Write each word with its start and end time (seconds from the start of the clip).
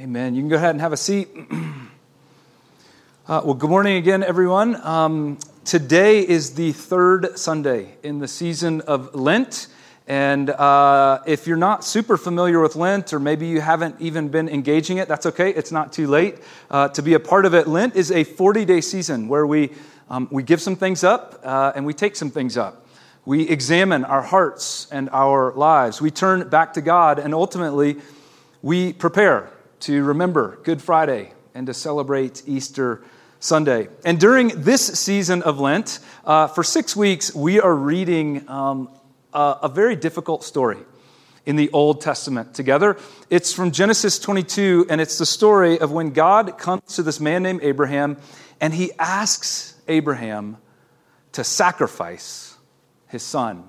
Amen. 0.00 0.34
You 0.34 0.40
can 0.40 0.48
go 0.48 0.56
ahead 0.56 0.70
and 0.70 0.80
have 0.80 0.94
a 0.94 0.96
seat. 0.96 1.28
uh, 3.28 3.42
well, 3.44 3.52
good 3.52 3.68
morning 3.68 3.98
again, 3.98 4.22
everyone. 4.22 4.76
Um, 4.76 5.38
today 5.66 6.26
is 6.26 6.54
the 6.54 6.72
third 6.72 7.38
Sunday 7.38 7.96
in 8.02 8.18
the 8.18 8.26
season 8.26 8.80
of 8.80 9.14
Lent. 9.14 9.66
And 10.08 10.48
uh, 10.48 11.20
if 11.26 11.46
you're 11.46 11.58
not 11.58 11.84
super 11.84 12.16
familiar 12.16 12.60
with 12.60 12.76
Lent, 12.76 13.12
or 13.12 13.20
maybe 13.20 13.46
you 13.46 13.60
haven't 13.60 13.96
even 14.00 14.30
been 14.30 14.48
engaging 14.48 14.96
it, 14.96 15.06
that's 15.06 15.26
okay. 15.26 15.50
It's 15.50 15.70
not 15.70 15.92
too 15.92 16.06
late 16.06 16.38
uh, 16.70 16.88
to 16.88 17.02
be 17.02 17.12
a 17.12 17.20
part 17.20 17.44
of 17.44 17.52
it. 17.52 17.68
Lent 17.68 17.94
is 17.94 18.10
a 18.10 18.24
40 18.24 18.64
day 18.64 18.80
season 18.80 19.28
where 19.28 19.46
we, 19.46 19.68
um, 20.08 20.28
we 20.30 20.42
give 20.42 20.62
some 20.62 20.76
things 20.76 21.04
up 21.04 21.38
uh, 21.44 21.72
and 21.74 21.84
we 21.84 21.92
take 21.92 22.16
some 22.16 22.30
things 22.30 22.56
up. 22.56 22.86
We 23.26 23.46
examine 23.46 24.06
our 24.06 24.22
hearts 24.22 24.90
and 24.90 25.10
our 25.10 25.52
lives. 25.52 26.00
We 26.00 26.10
turn 26.10 26.48
back 26.48 26.72
to 26.72 26.80
God, 26.80 27.18
and 27.18 27.34
ultimately, 27.34 27.98
we 28.62 28.94
prepare 28.94 29.50
to 29.80 30.04
remember 30.04 30.58
Good 30.62 30.80
Friday 30.80 31.32
and 31.54 31.66
to 31.66 31.74
celebrate 31.74 32.42
Easter 32.46 33.02
Sunday. 33.38 33.88
And 34.04 34.20
during 34.20 34.48
this 34.62 34.86
season 34.86 35.42
of 35.42 35.58
Lent, 35.58 35.98
uh, 36.24 36.46
for 36.48 36.62
six 36.62 36.94
weeks, 36.94 37.34
we 37.34 37.60
are 37.60 37.74
reading 37.74 38.48
um, 38.48 38.90
a, 39.32 39.58
a 39.62 39.68
very 39.68 39.96
difficult 39.96 40.44
story 40.44 40.78
in 41.46 41.56
the 41.56 41.70
Old 41.70 42.00
Testament 42.00 42.54
together. 42.54 42.98
It's 43.30 43.52
from 43.52 43.70
Genesis 43.70 44.18
22, 44.18 44.86
and 44.90 45.00
it's 45.00 45.18
the 45.18 45.26
story 45.26 45.78
of 45.78 45.90
when 45.90 46.10
God 46.10 46.58
comes 46.58 46.82
to 46.96 47.02
this 47.02 47.18
man 47.18 47.42
named 47.42 47.60
Abraham 47.62 48.18
and 48.60 48.74
he 48.74 48.92
asks 48.98 49.74
Abraham 49.88 50.58
to 51.32 51.42
sacrifice 51.42 52.56
his 53.08 53.22
son. 53.22 53.64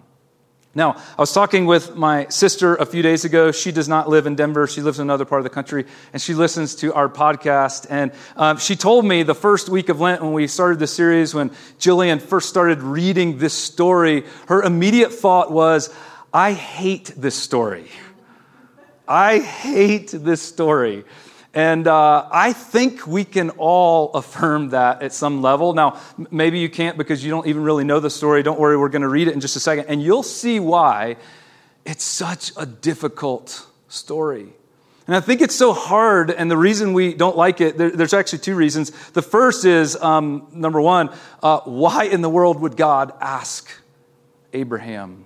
Now, 0.73 0.95
I 1.17 1.21
was 1.21 1.33
talking 1.33 1.65
with 1.65 1.97
my 1.97 2.27
sister 2.29 2.75
a 2.75 2.85
few 2.85 3.01
days 3.01 3.25
ago. 3.25 3.51
She 3.51 3.73
does 3.73 3.89
not 3.89 4.07
live 4.07 4.25
in 4.25 4.35
Denver. 4.35 4.67
She 4.67 4.81
lives 4.81 4.99
in 4.99 5.03
another 5.03 5.25
part 5.25 5.39
of 5.39 5.43
the 5.43 5.49
country, 5.49 5.85
and 6.13 6.21
she 6.21 6.33
listens 6.33 6.75
to 6.75 6.93
our 6.93 7.09
podcast. 7.09 7.87
And 7.89 8.13
um, 8.37 8.57
she 8.57 8.77
told 8.77 9.03
me 9.03 9.23
the 9.23 9.35
first 9.35 9.67
week 9.67 9.89
of 9.89 9.99
Lent, 9.99 10.21
when 10.21 10.31
we 10.31 10.47
started 10.47 10.79
the 10.79 10.87
series, 10.87 11.33
when 11.33 11.49
Jillian 11.77 12.21
first 12.21 12.47
started 12.47 12.81
reading 12.81 13.37
this 13.37 13.53
story, 13.53 14.23
her 14.47 14.61
immediate 14.61 15.11
thought 15.13 15.51
was, 15.51 15.93
I 16.33 16.53
hate 16.53 17.11
this 17.17 17.35
story. 17.35 17.89
I 19.05 19.39
hate 19.39 20.11
this 20.11 20.41
story. 20.41 21.03
And 21.53 21.85
uh, 21.85 22.29
I 22.31 22.53
think 22.53 23.05
we 23.05 23.25
can 23.25 23.49
all 23.51 24.11
affirm 24.13 24.69
that 24.69 25.01
at 25.01 25.11
some 25.11 25.41
level. 25.41 25.73
Now, 25.73 25.99
maybe 26.31 26.59
you 26.59 26.69
can't 26.69 26.97
because 26.97 27.23
you 27.25 27.29
don't 27.29 27.45
even 27.47 27.63
really 27.63 27.83
know 27.83 27.99
the 27.99 28.09
story. 28.09 28.41
Don't 28.41 28.59
worry, 28.59 28.77
we're 28.77 28.89
going 28.89 29.01
to 29.01 29.09
read 29.09 29.27
it 29.27 29.33
in 29.33 29.41
just 29.41 29.57
a 29.57 29.59
second. 29.59 29.85
And 29.87 30.01
you'll 30.01 30.23
see 30.23 30.61
why 30.61 31.17
it's 31.85 32.05
such 32.05 32.53
a 32.55 32.65
difficult 32.65 33.65
story. 33.89 34.53
And 35.07 35.15
I 35.15 35.19
think 35.19 35.41
it's 35.41 35.55
so 35.55 35.73
hard, 35.73 36.31
and 36.31 36.49
the 36.49 36.55
reason 36.55 36.93
we 36.93 37.13
don't 37.13 37.35
like 37.35 37.59
it, 37.59 37.77
there, 37.77 37.89
there's 37.89 38.13
actually 38.13 38.39
two 38.39 38.55
reasons. 38.55 38.91
The 39.09 39.21
first 39.21 39.65
is 39.65 39.97
um, 39.97 40.47
number 40.53 40.79
one, 40.79 41.09
uh, 41.43 41.59
why 41.61 42.05
in 42.05 42.21
the 42.21 42.29
world 42.29 42.61
would 42.61 42.77
God 42.77 43.11
ask 43.19 43.69
Abraham 44.53 45.25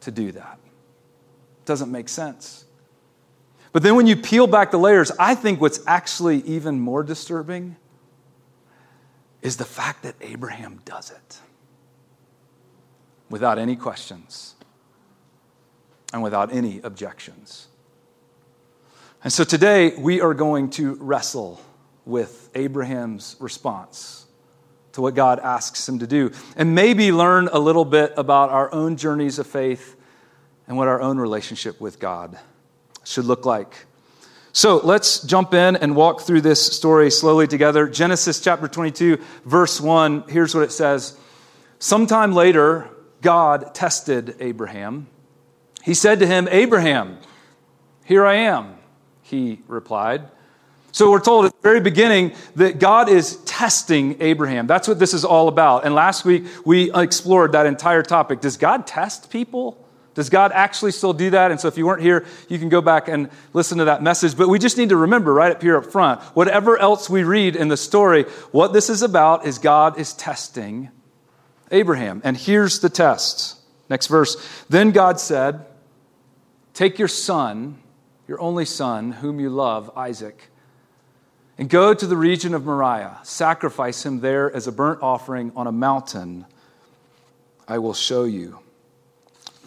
to 0.00 0.10
do 0.10 0.32
that? 0.32 0.58
It 0.64 1.66
doesn't 1.66 1.90
make 1.90 2.08
sense. 2.08 2.64
But 3.72 3.82
then 3.82 3.96
when 3.96 4.06
you 4.06 4.16
peel 4.16 4.46
back 4.46 4.70
the 4.70 4.78
layers, 4.78 5.10
I 5.18 5.34
think 5.34 5.60
what's 5.60 5.80
actually 5.86 6.42
even 6.42 6.78
more 6.78 7.02
disturbing 7.02 7.76
is 9.40 9.56
the 9.56 9.64
fact 9.64 10.02
that 10.02 10.14
Abraham 10.20 10.80
does 10.84 11.10
it 11.10 11.38
without 13.30 13.58
any 13.58 13.74
questions 13.74 14.54
and 16.12 16.22
without 16.22 16.52
any 16.52 16.80
objections. 16.82 17.68
And 19.24 19.32
so 19.32 19.42
today 19.42 19.94
we 19.96 20.20
are 20.20 20.34
going 20.34 20.68
to 20.70 20.94
wrestle 20.96 21.58
with 22.04 22.50
Abraham's 22.54 23.36
response 23.40 24.26
to 24.92 25.00
what 25.00 25.14
God 25.14 25.38
asks 25.38 25.88
him 25.88 26.00
to 26.00 26.06
do 26.06 26.32
and 26.56 26.74
maybe 26.74 27.10
learn 27.10 27.48
a 27.50 27.58
little 27.58 27.86
bit 27.86 28.12
about 28.18 28.50
our 28.50 28.72
own 28.74 28.96
journeys 28.96 29.38
of 29.38 29.46
faith 29.46 29.96
and 30.68 30.76
what 30.76 30.88
our 30.88 31.00
own 31.00 31.18
relationship 31.18 31.80
with 31.80 31.98
God 31.98 32.38
should 33.04 33.24
look 33.24 33.44
like. 33.46 33.86
So 34.52 34.76
let's 34.78 35.22
jump 35.22 35.54
in 35.54 35.76
and 35.76 35.96
walk 35.96 36.22
through 36.22 36.42
this 36.42 36.60
story 36.60 37.10
slowly 37.10 37.46
together. 37.46 37.88
Genesis 37.88 38.40
chapter 38.40 38.68
22, 38.68 39.18
verse 39.46 39.80
1, 39.80 40.24
here's 40.28 40.54
what 40.54 40.64
it 40.64 40.72
says 40.72 41.16
Sometime 41.78 42.32
later, 42.32 42.90
God 43.22 43.74
tested 43.74 44.36
Abraham. 44.40 45.06
He 45.82 45.94
said 45.94 46.20
to 46.20 46.26
him, 46.26 46.48
Abraham, 46.50 47.18
here 48.04 48.26
I 48.26 48.34
am, 48.34 48.76
he 49.22 49.60
replied. 49.68 50.28
So 50.92 51.10
we're 51.10 51.20
told 51.20 51.46
at 51.46 51.52
the 51.52 51.62
very 51.62 51.80
beginning 51.80 52.32
that 52.56 52.78
God 52.78 53.08
is 53.08 53.36
testing 53.46 54.20
Abraham. 54.20 54.66
That's 54.66 54.86
what 54.86 54.98
this 54.98 55.14
is 55.14 55.24
all 55.24 55.48
about. 55.48 55.86
And 55.86 55.94
last 55.94 56.26
week 56.26 56.44
we 56.66 56.92
explored 56.94 57.52
that 57.52 57.64
entire 57.64 58.02
topic. 58.02 58.42
Does 58.42 58.58
God 58.58 58.86
test 58.86 59.30
people? 59.30 59.82
Does 60.14 60.28
God 60.28 60.52
actually 60.52 60.92
still 60.92 61.12
do 61.12 61.30
that? 61.30 61.50
And 61.50 61.60
so 61.60 61.68
if 61.68 61.78
you 61.78 61.86
weren't 61.86 62.02
here, 62.02 62.26
you 62.48 62.58
can 62.58 62.68
go 62.68 62.80
back 62.80 63.08
and 63.08 63.30
listen 63.52 63.78
to 63.78 63.86
that 63.86 64.02
message. 64.02 64.36
But 64.36 64.48
we 64.48 64.58
just 64.58 64.76
need 64.76 64.90
to 64.90 64.96
remember 64.96 65.32
right 65.32 65.52
up 65.52 65.62
here 65.62 65.76
up 65.76 65.86
front, 65.86 66.20
whatever 66.34 66.76
else 66.76 67.08
we 67.08 67.24
read 67.24 67.56
in 67.56 67.68
the 67.68 67.76
story, 67.76 68.24
what 68.50 68.72
this 68.72 68.90
is 68.90 69.02
about 69.02 69.46
is 69.46 69.58
God 69.58 69.98
is 69.98 70.12
testing 70.12 70.90
Abraham. 71.70 72.20
And 72.24 72.36
here's 72.36 72.80
the 72.80 72.90
test. 72.90 73.58
Next 73.88 74.06
verse. 74.08 74.36
Then 74.68 74.90
God 74.90 75.18
said, 75.18 75.64
Take 76.74 76.98
your 76.98 77.08
son, 77.08 77.78
your 78.28 78.40
only 78.40 78.64
son, 78.64 79.12
whom 79.12 79.40
you 79.40 79.50
love, 79.50 79.90
Isaac, 79.96 80.48
and 81.58 81.68
go 81.68 81.92
to 81.92 82.06
the 82.06 82.16
region 82.16 82.54
of 82.54 82.64
Moriah. 82.64 83.18
Sacrifice 83.22 84.04
him 84.04 84.20
there 84.20 84.54
as 84.54 84.66
a 84.66 84.72
burnt 84.72 85.02
offering 85.02 85.52
on 85.54 85.66
a 85.66 85.72
mountain 85.72 86.46
I 87.68 87.78
will 87.78 87.94
show 87.94 88.24
you. 88.24 88.58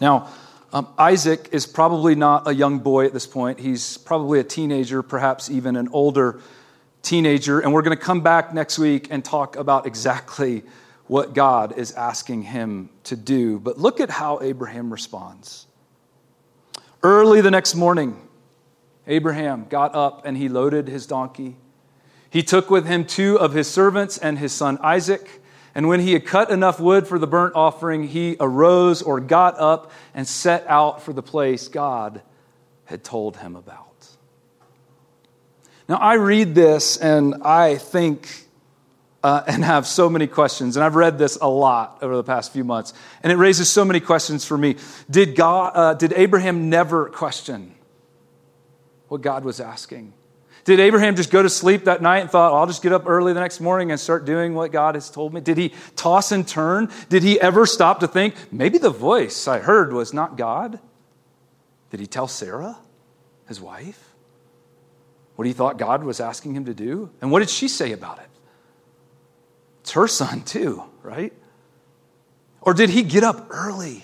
Now, 0.00 0.28
um, 0.72 0.88
Isaac 0.98 1.48
is 1.52 1.66
probably 1.66 2.14
not 2.14 2.46
a 2.46 2.54
young 2.54 2.80
boy 2.80 3.06
at 3.06 3.12
this 3.12 3.26
point. 3.26 3.58
He's 3.60 3.96
probably 3.98 4.40
a 4.40 4.44
teenager, 4.44 5.02
perhaps 5.02 5.50
even 5.50 5.76
an 5.76 5.88
older 5.92 6.40
teenager. 7.02 7.60
And 7.60 7.72
we're 7.72 7.82
going 7.82 7.96
to 7.96 8.02
come 8.02 8.20
back 8.20 8.52
next 8.52 8.78
week 8.78 9.08
and 9.10 9.24
talk 9.24 9.56
about 9.56 9.86
exactly 9.86 10.64
what 11.06 11.34
God 11.34 11.78
is 11.78 11.92
asking 11.92 12.42
him 12.42 12.90
to 13.04 13.16
do. 13.16 13.58
But 13.58 13.78
look 13.78 14.00
at 14.00 14.10
how 14.10 14.40
Abraham 14.42 14.90
responds. 14.90 15.66
Early 17.02 17.40
the 17.40 17.50
next 17.50 17.74
morning, 17.76 18.20
Abraham 19.06 19.66
got 19.68 19.94
up 19.94 20.26
and 20.26 20.36
he 20.36 20.48
loaded 20.48 20.88
his 20.88 21.06
donkey. 21.06 21.56
He 22.28 22.42
took 22.42 22.68
with 22.68 22.86
him 22.86 23.04
two 23.04 23.38
of 23.38 23.52
his 23.52 23.70
servants 23.70 24.18
and 24.18 24.38
his 24.38 24.52
son 24.52 24.78
Isaac. 24.82 25.40
And 25.76 25.88
when 25.88 26.00
he 26.00 26.14
had 26.14 26.24
cut 26.24 26.50
enough 26.50 26.80
wood 26.80 27.06
for 27.06 27.18
the 27.18 27.26
burnt 27.26 27.54
offering, 27.54 28.08
he 28.08 28.38
arose 28.40 29.02
or 29.02 29.20
got 29.20 29.58
up 29.58 29.92
and 30.14 30.26
set 30.26 30.66
out 30.68 31.02
for 31.02 31.12
the 31.12 31.22
place 31.22 31.68
God 31.68 32.22
had 32.86 33.04
told 33.04 33.36
him 33.36 33.56
about. 33.56 34.08
Now, 35.86 35.96
I 35.96 36.14
read 36.14 36.54
this 36.54 36.96
and 36.96 37.42
I 37.42 37.76
think 37.76 38.46
uh, 39.22 39.42
and 39.46 39.62
have 39.62 39.86
so 39.86 40.08
many 40.08 40.26
questions. 40.26 40.78
And 40.78 40.84
I've 40.84 40.96
read 40.96 41.18
this 41.18 41.36
a 41.42 41.48
lot 41.48 41.98
over 42.00 42.16
the 42.16 42.24
past 42.24 42.54
few 42.54 42.64
months. 42.64 42.94
And 43.22 43.30
it 43.30 43.36
raises 43.36 43.68
so 43.68 43.84
many 43.84 44.00
questions 44.00 44.46
for 44.46 44.56
me. 44.56 44.76
Did, 45.10 45.36
God, 45.36 45.72
uh, 45.74 45.92
did 45.92 46.14
Abraham 46.14 46.70
never 46.70 47.10
question 47.10 47.74
what 49.08 49.20
God 49.20 49.44
was 49.44 49.60
asking? 49.60 50.14
Did 50.66 50.80
Abraham 50.80 51.14
just 51.14 51.30
go 51.30 51.42
to 51.42 51.48
sleep 51.48 51.84
that 51.84 52.02
night 52.02 52.18
and 52.18 52.30
thought, 52.30 52.52
I'll 52.52 52.66
just 52.66 52.82
get 52.82 52.92
up 52.92 53.04
early 53.06 53.32
the 53.32 53.38
next 53.38 53.60
morning 53.60 53.92
and 53.92 54.00
start 54.00 54.24
doing 54.24 54.52
what 54.52 54.72
God 54.72 54.96
has 54.96 55.08
told 55.08 55.32
me? 55.32 55.40
Did 55.40 55.56
he 55.56 55.72
toss 55.94 56.32
and 56.32 56.46
turn? 56.46 56.90
Did 57.08 57.22
he 57.22 57.40
ever 57.40 57.66
stop 57.66 58.00
to 58.00 58.08
think, 58.08 58.34
maybe 58.50 58.76
the 58.76 58.90
voice 58.90 59.46
I 59.46 59.60
heard 59.60 59.92
was 59.92 60.12
not 60.12 60.36
God? 60.36 60.80
Did 61.90 62.00
he 62.00 62.08
tell 62.08 62.26
Sarah, 62.26 62.76
his 63.46 63.60
wife, 63.60 64.12
what 65.36 65.46
he 65.46 65.52
thought 65.52 65.78
God 65.78 66.02
was 66.02 66.18
asking 66.18 66.56
him 66.56 66.64
to 66.64 66.74
do? 66.74 67.10
And 67.20 67.30
what 67.30 67.38
did 67.38 67.50
she 67.50 67.68
say 67.68 67.92
about 67.92 68.18
it? 68.18 68.28
It's 69.82 69.92
her 69.92 70.08
son, 70.08 70.42
too, 70.42 70.82
right? 71.04 71.32
Or 72.60 72.74
did 72.74 72.90
he 72.90 73.04
get 73.04 73.22
up 73.22 73.46
early 73.50 74.02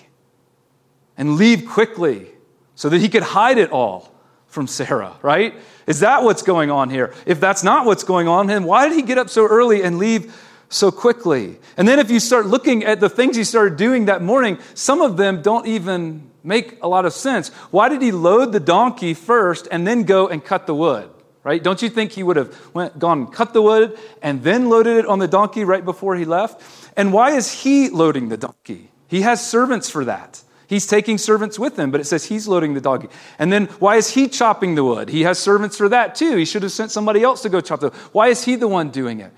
and 1.18 1.34
leave 1.34 1.66
quickly 1.66 2.28
so 2.76 2.88
that 2.88 3.00
he 3.00 3.08
could 3.08 3.24
hide 3.24 3.58
it 3.58 3.72
all 3.72 4.14
from 4.52 4.66
Sarah, 4.66 5.16
right? 5.22 5.54
Is 5.86 6.00
that 6.00 6.22
what's 6.22 6.42
going 6.42 6.70
on 6.70 6.90
here? 6.90 7.14
If 7.24 7.40
that's 7.40 7.64
not 7.64 7.86
what's 7.86 8.04
going 8.04 8.28
on, 8.28 8.48
then 8.48 8.64
why 8.64 8.86
did 8.86 8.94
he 8.94 9.02
get 9.02 9.16
up 9.16 9.30
so 9.30 9.46
early 9.46 9.82
and 9.82 9.96
leave 9.96 10.38
so 10.68 10.90
quickly? 10.90 11.58
And 11.78 11.88
then 11.88 11.98
if 11.98 12.10
you 12.10 12.20
start 12.20 12.46
looking 12.46 12.84
at 12.84 13.00
the 13.00 13.08
things 13.08 13.34
he 13.34 13.44
started 13.44 13.78
doing 13.78 14.04
that 14.04 14.20
morning, 14.20 14.58
some 14.74 15.00
of 15.00 15.16
them 15.16 15.40
don't 15.40 15.66
even 15.66 16.30
make 16.44 16.76
a 16.82 16.86
lot 16.86 17.06
of 17.06 17.14
sense. 17.14 17.48
Why 17.70 17.88
did 17.88 18.02
he 18.02 18.12
load 18.12 18.52
the 18.52 18.60
donkey 18.60 19.14
first 19.14 19.68
and 19.70 19.86
then 19.86 20.02
go 20.02 20.28
and 20.28 20.44
cut 20.44 20.66
the 20.66 20.74
wood? 20.74 21.08
Right? 21.44 21.62
Don't 21.62 21.80
you 21.80 21.88
think 21.88 22.12
he 22.12 22.22
would 22.22 22.36
have 22.36 22.74
went, 22.74 22.98
gone 22.98 23.26
cut 23.28 23.54
the 23.54 23.62
wood 23.62 23.98
and 24.20 24.42
then 24.44 24.68
loaded 24.68 24.98
it 24.98 25.06
on 25.06 25.18
the 25.18 25.26
donkey 25.26 25.64
right 25.64 25.84
before 25.84 26.14
he 26.14 26.26
left? 26.26 26.62
And 26.94 27.10
why 27.10 27.30
is 27.30 27.50
he 27.50 27.88
loading 27.88 28.28
the 28.28 28.36
donkey? 28.36 28.90
He 29.08 29.22
has 29.22 29.44
servants 29.44 29.88
for 29.88 30.04
that. 30.04 30.42
He's 30.72 30.86
taking 30.86 31.18
servants 31.18 31.58
with 31.58 31.78
him, 31.78 31.90
but 31.90 32.00
it 32.00 32.04
says 32.04 32.24
he's 32.24 32.48
loading 32.48 32.72
the 32.72 32.80
donkey. 32.80 33.08
And 33.38 33.52
then 33.52 33.66
why 33.78 33.96
is 33.96 34.08
he 34.08 34.26
chopping 34.26 34.74
the 34.74 34.82
wood? 34.82 35.10
He 35.10 35.20
has 35.24 35.38
servants 35.38 35.76
for 35.76 35.86
that 35.90 36.14
too. 36.14 36.34
He 36.36 36.46
should 36.46 36.62
have 36.62 36.72
sent 36.72 36.90
somebody 36.90 37.22
else 37.22 37.42
to 37.42 37.50
go 37.50 37.60
chop 37.60 37.80
the 37.80 37.90
wood. 37.90 37.98
Why 38.12 38.28
is 38.28 38.42
he 38.42 38.56
the 38.56 38.66
one 38.66 38.88
doing 38.88 39.20
it? 39.20 39.34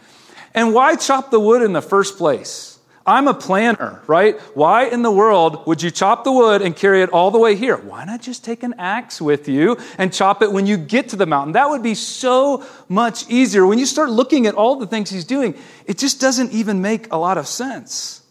And 0.55 0.73
why 0.73 0.95
chop 0.95 1.33
the 1.33 1.41
wood 1.41 1.63
in 1.63 1.73
the 1.73 1.83
first 1.83 2.19
place? 2.19 2.79
I'm 3.05 3.27
a 3.27 3.35
planner, 3.35 4.01
right? 4.07 4.39
Why 4.55 4.85
in 4.85 5.03
the 5.03 5.11
world 5.11 5.67
would 5.67 5.83
you 5.83 5.91
chop 5.91 6.23
the 6.23 6.31
wood 6.31 6.63
and 6.63 6.77
carry 6.77 7.03
it 7.03 7.11
all 7.11 7.33
the 7.33 7.41
way 7.41 7.57
here? 7.57 7.79
Why 7.79 8.05
not 8.05 8.23
just 8.23 8.45
take 8.45 8.63
an 8.63 8.77
axe 8.79 9.21
with 9.21 9.49
you 9.49 9.77
and 9.99 10.15
chop 10.15 10.41
it 10.41 10.53
when 10.53 10.69
you 10.69 10.77
get 10.77 11.09
to 11.09 11.17
the 11.17 11.27
mountain? 11.27 11.55
That 11.55 11.69
would 11.69 11.83
be 11.83 11.97
so 11.97 12.65
much 12.89 13.29
easier. 13.29 13.67
When 13.67 13.81
you 13.81 13.87
start 13.87 14.09
looking 14.09 14.47
at 14.47 14.55
all 14.55 14.77
the 14.77 14.87
things 14.87 15.11
he's 15.11 15.25
doing, 15.25 15.57
it 15.85 15.99
just 15.99 16.21
doesn't 16.21 16.53
even 16.53 16.81
make 16.81 17.13
a 17.13 17.17
lot 17.17 17.39
of 17.39 17.49
sense. 17.49 18.24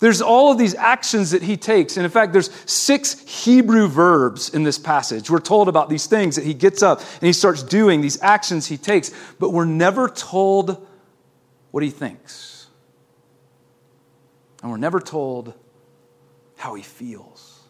There's 0.00 0.22
all 0.22 0.50
of 0.50 0.56
these 0.56 0.74
actions 0.74 1.30
that 1.30 1.42
he 1.42 1.58
takes. 1.58 1.96
And 1.96 2.04
in 2.04 2.10
fact, 2.10 2.32
there's 2.32 2.50
six 2.64 3.20
Hebrew 3.44 3.86
verbs 3.86 4.48
in 4.48 4.62
this 4.62 4.78
passage. 4.78 5.30
We're 5.30 5.40
told 5.40 5.68
about 5.68 5.90
these 5.90 6.06
things 6.06 6.36
that 6.36 6.44
he 6.44 6.54
gets 6.54 6.82
up 6.82 7.00
and 7.00 7.22
he 7.22 7.34
starts 7.34 7.62
doing, 7.62 8.00
these 8.00 8.20
actions 8.22 8.66
he 8.66 8.78
takes, 8.78 9.12
but 9.38 9.50
we're 9.50 9.66
never 9.66 10.08
told 10.08 10.86
what 11.70 11.84
he 11.84 11.90
thinks. 11.90 12.66
And 14.62 14.70
we're 14.70 14.78
never 14.78 15.00
told 15.00 15.54
how 16.56 16.74
he 16.74 16.82
feels. 16.82 17.60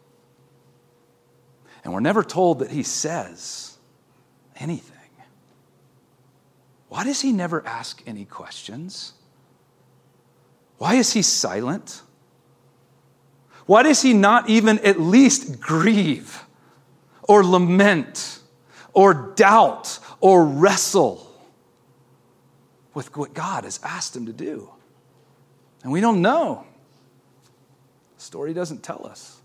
And 1.83 1.93
we're 1.93 2.01
never 2.01 2.23
told 2.23 2.61
that 2.61 2.71
he 2.71 2.85
says 2.85 3.77
anything. 4.57 4.97
Why 6.89 7.05
does 7.05 7.21
he 7.21 7.33
never 7.33 7.65
ask 7.67 8.03
any 8.07 8.25
questions? 8.25 9.15
Why 10.79 10.95
is 10.95 11.13
he 11.13 11.23
silent? 11.23 12.03
Why 13.71 13.85
does 13.85 14.03
he 14.03 14.15
not 14.15 14.49
even 14.49 14.81
at 14.81 14.99
least 14.99 15.61
grieve 15.61 16.43
or 17.23 17.45
lament 17.45 18.41
or 18.93 19.33
doubt 19.37 20.01
or 20.21 20.45
wrestle 20.45 21.25
with 22.95 23.17
what 23.17 23.33
God 23.33 23.63
has 23.63 23.79
asked 23.85 24.17
him 24.17 24.27
to 24.27 24.33
do? 24.33 24.69
And 25.85 25.93
we 25.93 26.01
don't 26.01 26.21
know. 26.21 26.67
The 28.17 28.25
story 28.25 28.55
doesn't 28.55 28.83
tell 28.83 29.07
us. 29.07 29.41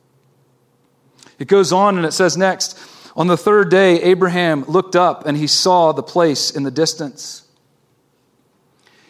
It 1.38 1.48
goes 1.48 1.72
on 1.72 1.96
and 1.98 2.04
it 2.04 2.12
says 2.12 2.36
next 2.36 2.80
On 3.16 3.28
the 3.28 3.38
third 3.38 3.70
day, 3.70 4.02
Abraham 4.02 4.64
looked 4.64 4.96
up 4.96 5.28
and 5.28 5.38
he 5.38 5.46
saw 5.46 5.92
the 5.92 6.02
place 6.02 6.50
in 6.50 6.64
the 6.64 6.72
distance. 6.72 7.48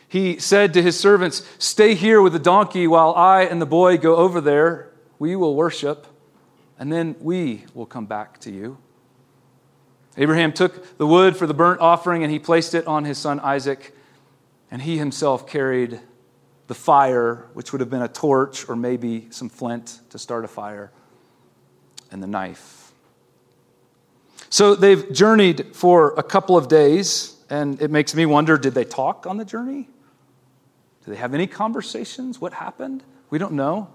He 0.09 0.39
said 0.39 0.73
to 0.73 0.81
his 0.81 0.99
servants, 0.99 1.41
Stay 1.57 1.95
here 1.95 2.21
with 2.21 2.33
the 2.33 2.37
donkey 2.37 2.85
while 2.85 3.13
I 3.15 3.43
and 3.43 3.61
the 3.61 3.65
boy 3.65 3.97
go 3.97 4.17
over 4.17 4.41
there. 4.41 4.91
We 5.19 5.35
will 5.35 5.55
worship, 5.55 6.07
and 6.77 6.91
then 6.91 7.15
we 7.19 7.65
will 7.73 7.85
come 7.85 8.05
back 8.05 8.39
to 8.41 8.51
you. 8.51 8.77
Abraham 10.17 10.53
took 10.53 10.97
the 10.97 11.07
wood 11.07 11.35
for 11.35 11.45
the 11.45 11.53
burnt 11.53 11.81
offering 11.81 12.23
and 12.23 12.31
he 12.31 12.39
placed 12.39 12.73
it 12.73 12.87
on 12.87 13.03
his 13.03 13.17
son 13.17 13.39
Isaac, 13.41 13.95
and 14.71 14.81
he 14.81 14.97
himself 14.97 15.47
carried 15.47 15.99
the 16.67 16.73
fire, 16.73 17.45
which 17.53 17.71
would 17.71 17.81
have 17.81 17.89
been 17.89 18.01
a 18.01 18.07
torch 18.07 18.67
or 18.67 18.75
maybe 18.75 19.27
some 19.29 19.49
flint 19.49 19.99
to 20.09 20.17
start 20.17 20.45
a 20.45 20.47
fire, 20.47 20.91
and 22.11 22.23
the 22.23 22.27
knife. 22.27 22.93
So 24.49 24.73
they've 24.73 25.11
journeyed 25.11 25.75
for 25.75 26.13
a 26.17 26.23
couple 26.23 26.55
of 26.55 26.67
days, 26.67 27.35
and 27.49 27.81
it 27.81 27.91
makes 27.91 28.15
me 28.15 28.25
wonder 28.25 28.57
did 28.57 28.73
they 28.73 28.85
talk 28.85 29.27
on 29.27 29.37
the 29.37 29.45
journey? 29.45 29.89
Did 31.03 31.11
they 31.11 31.17
have 31.17 31.33
any 31.33 31.45
conversations? 31.45 32.39
What 32.39 32.53
happened? 32.53 33.03
We 33.29 33.37
don't 33.37 33.53
know, 33.53 33.89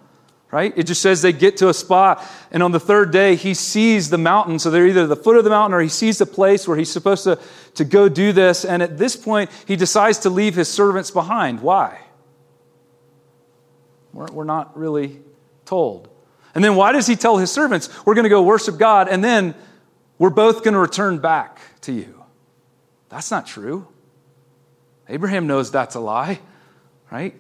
right? 0.51 0.73
It 0.77 0.85
just 0.85 1.01
says 1.01 1.23
they 1.23 1.33
get 1.33 1.59
to 1.59 1.69
a 1.69 1.75
spot, 1.75 2.25
and 2.51 2.63
on 2.63 2.73
the 2.73 2.81
third 2.81 3.13
day, 3.13 3.37
he 3.37 3.55
sees 3.55 4.11
the 4.11 4.19
mountain. 4.19 4.59
So 4.59 4.71
they're 4.71 4.87
either 4.87 5.07
the 5.07 5.17
foot 5.17 5.37
of 5.37 5.45
the 5.45 5.51
mountain 5.51 5.75
or 5.75 5.81
he 5.81 5.89
sees 5.89 6.19
the 6.19 6.27
place 6.27 6.67
where 6.67 6.77
he's 6.77 6.91
supposed 6.91 7.25
to, 7.25 7.39
to 7.75 7.85
go 7.85 8.09
do 8.09 8.33
this. 8.33 8.65
And 8.65 8.83
at 8.83 8.99
this 8.99 9.17
point, 9.17 9.51
he 9.67 9.77
decides 9.77 10.19
to 10.21 10.31
leave 10.31 10.55
his 10.55 10.69
servants 10.69 11.11
behind. 11.11 11.61
Why? 11.61 12.01
We're, 14.13 14.27
we're 14.33 14.45
not 14.45 14.77
really 14.77 15.21
told. 15.65 16.09
And 16.55 16.65
then 16.65 16.75
why 16.75 16.93
does 16.93 17.07
he 17.07 17.15
tell 17.15 17.37
his 17.37 17.53
servants, 17.53 17.89
we're 18.05 18.15
going 18.15 18.25
to 18.25 18.31
go 18.31 18.43
worship 18.43 18.77
God, 18.77 19.09
and 19.09 19.23
then 19.23 19.55
we're 20.19 20.31
both 20.31 20.65
going 20.65 20.75
to 20.75 20.81
return 20.81 21.19
back 21.19 21.61
to 21.83 21.93
you? 21.93 22.25
That's 23.09 23.31
not 23.31 23.47
true. 23.47 23.87
Abraham 25.09 25.47
knows 25.47 25.71
that's 25.71 25.95
a 25.95 26.01
lie, 26.01 26.41
right? 27.11 27.35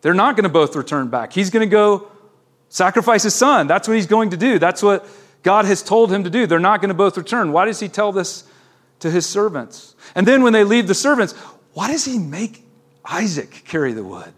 They're 0.00 0.14
not 0.14 0.36
going 0.36 0.44
to 0.44 0.48
both 0.48 0.74
return 0.74 1.08
back. 1.08 1.32
He's 1.32 1.50
going 1.50 1.68
to 1.68 1.70
go 1.70 2.11
sacrifice 2.72 3.22
his 3.22 3.34
son. 3.34 3.66
That's 3.66 3.86
what 3.86 3.94
he's 3.94 4.06
going 4.06 4.30
to 4.30 4.36
do. 4.36 4.58
That's 4.58 4.82
what 4.82 5.06
God 5.42 5.66
has 5.66 5.82
told 5.82 6.10
him 6.10 6.24
to 6.24 6.30
do. 6.30 6.46
They're 6.46 6.58
not 6.58 6.80
going 6.80 6.88
to 6.88 6.94
both 6.94 7.18
return. 7.18 7.52
Why 7.52 7.66
does 7.66 7.78
he 7.78 7.88
tell 7.88 8.12
this 8.12 8.44
to 9.00 9.10
his 9.10 9.26
servants? 9.26 9.94
And 10.14 10.26
then 10.26 10.42
when 10.42 10.54
they 10.54 10.64
leave 10.64 10.88
the 10.88 10.94
servants, 10.94 11.34
why 11.74 11.88
does 11.92 12.06
he 12.06 12.18
make 12.18 12.64
Isaac 13.04 13.62
carry 13.66 13.92
the 13.92 14.02
wood? 14.02 14.32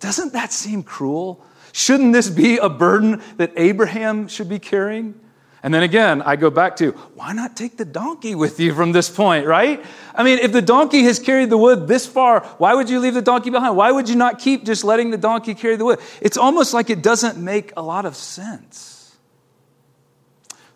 Doesn't 0.00 0.32
that 0.32 0.52
seem 0.52 0.82
cruel? 0.82 1.44
Shouldn't 1.72 2.12
this 2.12 2.28
be 2.28 2.58
a 2.58 2.68
burden 2.68 3.22
that 3.36 3.52
Abraham 3.56 4.26
should 4.26 4.48
be 4.48 4.58
carrying? 4.58 5.18
And 5.64 5.72
then 5.72 5.82
again, 5.82 6.20
I 6.20 6.36
go 6.36 6.50
back 6.50 6.76
to 6.76 6.90
why 7.14 7.32
not 7.32 7.56
take 7.56 7.78
the 7.78 7.86
donkey 7.86 8.34
with 8.34 8.60
you 8.60 8.74
from 8.74 8.92
this 8.92 9.08
point, 9.08 9.46
right? 9.46 9.82
I 10.14 10.22
mean, 10.22 10.38
if 10.40 10.52
the 10.52 10.60
donkey 10.60 11.04
has 11.04 11.18
carried 11.18 11.48
the 11.48 11.56
wood 11.56 11.88
this 11.88 12.04
far, 12.04 12.40
why 12.58 12.74
would 12.74 12.90
you 12.90 13.00
leave 13.00 13.14
the 13.14 13.22
donkey 13.22 13.48
behind? 13.48 13.74
Why 13.74 13.90
would 13.90 14.06
you 14.06 14.14
not 14.14 14.38
keep 14.38 14.66
just 14.66 14.84
letting 14.84 15.10
the 15.10 15.16
donkey 15.16 15.54
carry 15.54 15.76
the 15.76 15.86
wood? 15.86 16.00
It's 16.20 16.36
almost 16.36 16.74
like 16.74 16.90
it 16.90 17.02
doesn't 17.02 17.38
make 17.38 17.72
a 17.78 17.82
lot 17.82 18.04
of 18.04 18.14
sense. 18.14 19.16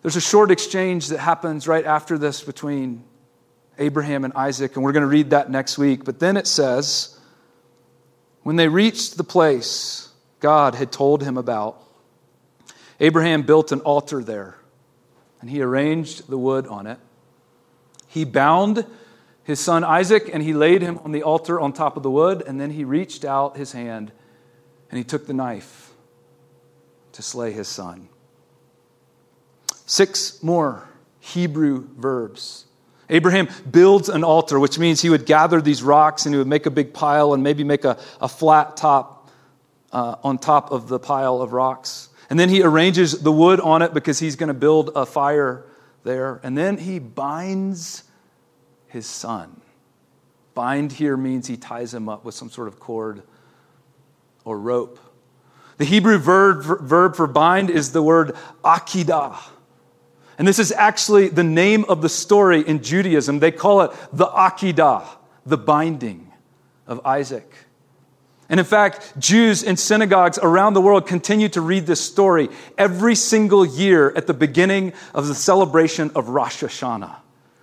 There's 0.01 0.15
a 0.15 0.21
short 0.21 0.49
exchange 0.49 1.09
that 1.09 1.19
happens 1.19 1.67
right 1.67 1.85
after 1.85 2.17
this 2.17 2.41
between 2.41 3.03
Abraham 3.77 4.25
and 4.25 4.33
Isaac, 4.33 4.75
and 4.75 4.83
we're 4.83 4.93
going 4.93 5.01
to 5.01 5.07
read 5.07 5.29
that 5.29 5.51
next 5.51 5.77
week. 5.77 6.03
But 6.03 6.19
then 6.19 6.35
it 6.35 6.47
says, 6.47 7.15
when 8.41 8.55
they 8.55 8.67
reached 8.67 9.17
the 9.17 9.23
place 9.23 10.09
God 10.39 10.73
had 10.73 10.91
told 10.91 11.21
him 11.21 11.37
about, 11.37 11.79
Abraham 12.99 13.43
built 13.43 13.71
an 13.71 13.81
altar 13.81 14.23
there 14.23 14.58
and 15.41 15.49
he 15.49 15.61
arranged 15.61 16.29
the 16.29 16.37
wood 16.37 16.67
on 16.67 16.87
it. 16.87 16.99
He 18.07 18.25
bound 18.25 18.85
his 19.43 19.59
son 19.59 19.83
Isaac 19.83 20.29
and 20.31 20.43
he 20.43 20.53
laid 20.53 20.81
him 20.81 20.99
on 21.03 21.11
the 21.11 21.23
altar 21.23 21.59
on 21.59 21.73
top 21.73 21.97
of 21.97 22.03
the 22.03 22.11
wood, 22.11 22.43
and 22.45 22.59
then 22.59 22.71
he 22.71 22.83
reached 22.83 23.25
out 23.25 23.57
his 23.57 23.71
hand 23.71 24.11
and 24.89 24.97
he 24.97 25.03
took 25.03 25.27
the 25.27 25.33
knife 25.33 25.91
to 27.13 27.21
slay 27.21 27.51
his 27.51 27.67
son. 27.67 28.09
Six 29.85 30.43
more 30.43 30.87
Hebrew 31.19 31.87
verbs 31.97 32.65
Abraham 33.09 33.47
builds 33.69 34.07
an 34.07 34.23
altar, 34.23 34.59
which 34.59 34.77
means 34.77 35.01
he 35.01 35.09
would 35.09 35.25
gather 35.25 35.61
these 35.61 35.81
rocks 35.81 36.25
and 36.25 36.33
he 36.33 36.37
would 36.37 36.47
make 36.47 36.65
a 36.65 36.71
big 36.71 36.93
pile 36.93 37.33
and 37.33 37.43
maybe 37.43 37.63
make 37.63 37.83
a, 37.83 37.97
a 38.21 38.27
flat 38.27 38.77
top 38.77 39.29
uh, 39.91 40.15
on 40.23 40.37
top 40.37 40.71
of 40.71 40.87
the 40.87 40.99
pile 40.99 41.41
of 41.41 41.51
rocks. 41.51 42.08
And 42.29 42.39
then 42.39 42.49
he 42.49 42.61
arranges 42.61 43.21
the 43.21 43.31
wood 43.31 43.59
on 43.59 43.81
it 43.81 43.93
because 43.93 44.19
he's 44.19 44.35
going 44.35 44.49
to 44.49 44.53
build 44.53 44.91
a 44.95 45.05
fire 45.05 45.65
there. 46.03 46.39
And 46.43 46.57
then 46.57 46.77
he 46.77 46.99
binds 46.99 48.03
his 48.87 49.07
son. 49.07 49.61
Bind 50.53 50.91
here 50.91 51.17
means 51.17 51.47
he 51.47 51.57
ties 51.57 51.93
him 51.93 52.09
up 52.09 52.23
with 52.25 52.35
some 52.35 52.49
sort 52.49 52.67
of 52.67 52.79
cord 52.79 53.23
or 54.45 54.59
rope. 54.59 54.99
The 55.77 55.85
Hebrew 55.85 56.17
verb, 56.17 56.81
verb 56.81 57.15
for 57.15 57.25
bind 57.25 57.69
is 57.69 57.93
the 57.93 58.03
word 58.03 58.35
akidah. 58.63 59.39
And 60.37 60.47
this 60.47 60.59
is 60.59 60.71
actually 60.71 61.27
the 61.27 61.43
name 61.43 61.85
of 61.89 62.01
the 62.01 62.09
story 62.09 62.61
in 62.61 62.81
Judaism. 62.81 63.39
They 63.39 63.51
call 63.51 63.81
it 63.81 63.91
the 64.13 64.25
Akedah, 64.25 65.05
the 65.45 65.57
binding 65.57 66.31
of 66.87 67.05
Isaac. 67.05 67.53
And 68.49 68.59
in 68.59 68.65
fact, 68.65 69.13
Jews 69.19 69.61
in 69.63 69.77
synagogues 69.77 70.39
around 70.41 70.73
the 70.73 70.81
world 70.81 71.07
continue 71.07 71.49
to 71.49 71.61
read 71.61 71.85
this 71.85 72.01
story 72.01 72.49
every 72.77 73.15
single 73.15 73.63
year 73.63 74.11
at 74.15 74.27
the 74.27 74.33
beginning 74.33 74.93
of 75.13 75.27
the 75.27 75.35
celebration 75.35 76.11
of 76.15 76.29
Rosh 76.29 76.63
Hashanah 76.63 77.17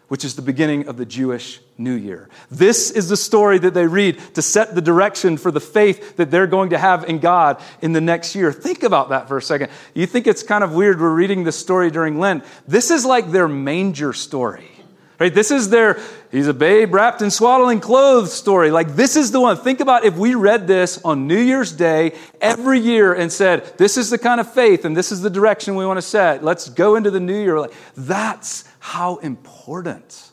which 0.09 0.25
is 0.25 0.37
the 0.37 0.43
beginning 0.43 0.87
of 0.87 0.97
the 0.97 1.05
Jewish 1.05 1.61
New 1.78 1.95
Year. 1.95 2.28
This 2.50 2.90
is 2.90 3.09
the 3.09 3.16
story 3.16 3.59
that 3.59 3.75
they 3.75 3.87
read 3.87 4.19
to 4.35 4.43
set 4.43 4.75
the 4.75 4.81
direction 4.81 5.37
for 5.37 5.50
the 5.50 5.61
faith 5.61 6.16
that 6.16 6.31
they're 6.31 6.47
going 6.47 6.71
to 6.71 6.78
have 6.78 7.05
in 7.05 7.19
God 7.19 7.61
in 7.83 7.93
the 7.93 8.00
next 8.00 8.35
year. 8.35 8.52
Think 8.52 8.83
about 8.83 9.09
that 9.09 9.26
for 9.26 9.37
a 9.37 9.43
second. 9.43 9.71
You 9.95 10.07
think 10.07 10.26
it's 10.26 10.43
kind 10.43 10.62
of 10.62 10.75
weird 10.75 11.00
we're 11.00 11.12
reading 11.12 11.43
this 11.43 11.59
story 11.59 11.90
during 11.90 12.21
Lent. 12.21 12.45
This 12.69 12.90
is 12.90 13.05
like 13.05 13.33
their 13.33 13.49
manger 13.49 14.12
story. 14.12 14.71
Right? 15.18 15.32
This 15.32 15.50
is 15.50 15.70
their 15.70 15.99
he's 16.30 16.46
a 16.46 16.52
babe 16.54 16.92
wrapped 16.92 17.23
in 17.23 17.30
swaddling 17.30 17.80
clothes 17.80 18.32
story. 18.32 18.70
Like 18.70 18.96
this 18.96 19.16
is 19.16 19.32
the 19.32 19.40
one. 19.40 19.56
Think 19.56 19.80
about 19.80 20.04
if 20.04 20.16
we 20.16 20.35
read 20.35 20.66
this 20.66 21.00
on 21.04 21.26
New 21.26 21.40
Year's 21.40 21.73
Day 21.73 22.12
every 22.40 22.78
year 22.78 23.14
and 23.14 23.32
said, 23.32 23.78
this 23.78 23.96
is 23.96 24.11
the 24.11 24.18
kind 24.18 24.40
of 24.40 24.52
faith 24.52 24.85
and 24.85 24.94
this 24.94 25.11
is 25.11 25.23
the 25.23 25.30
direction 25.30 25.75
we 25.75 25.87
want 25.87 25.96
to 25.96 26.02
set. 26.02 26.44
Let's 26.44 26.68
go 26.68 26.96
into 26.96 27.11
the 27.11 27.20
new 27.20 27.40
year. 27.40 27.58
Like 27.58 27.73
that's 27.96 28.64
how 28.78 29.16
important 29.16 30.32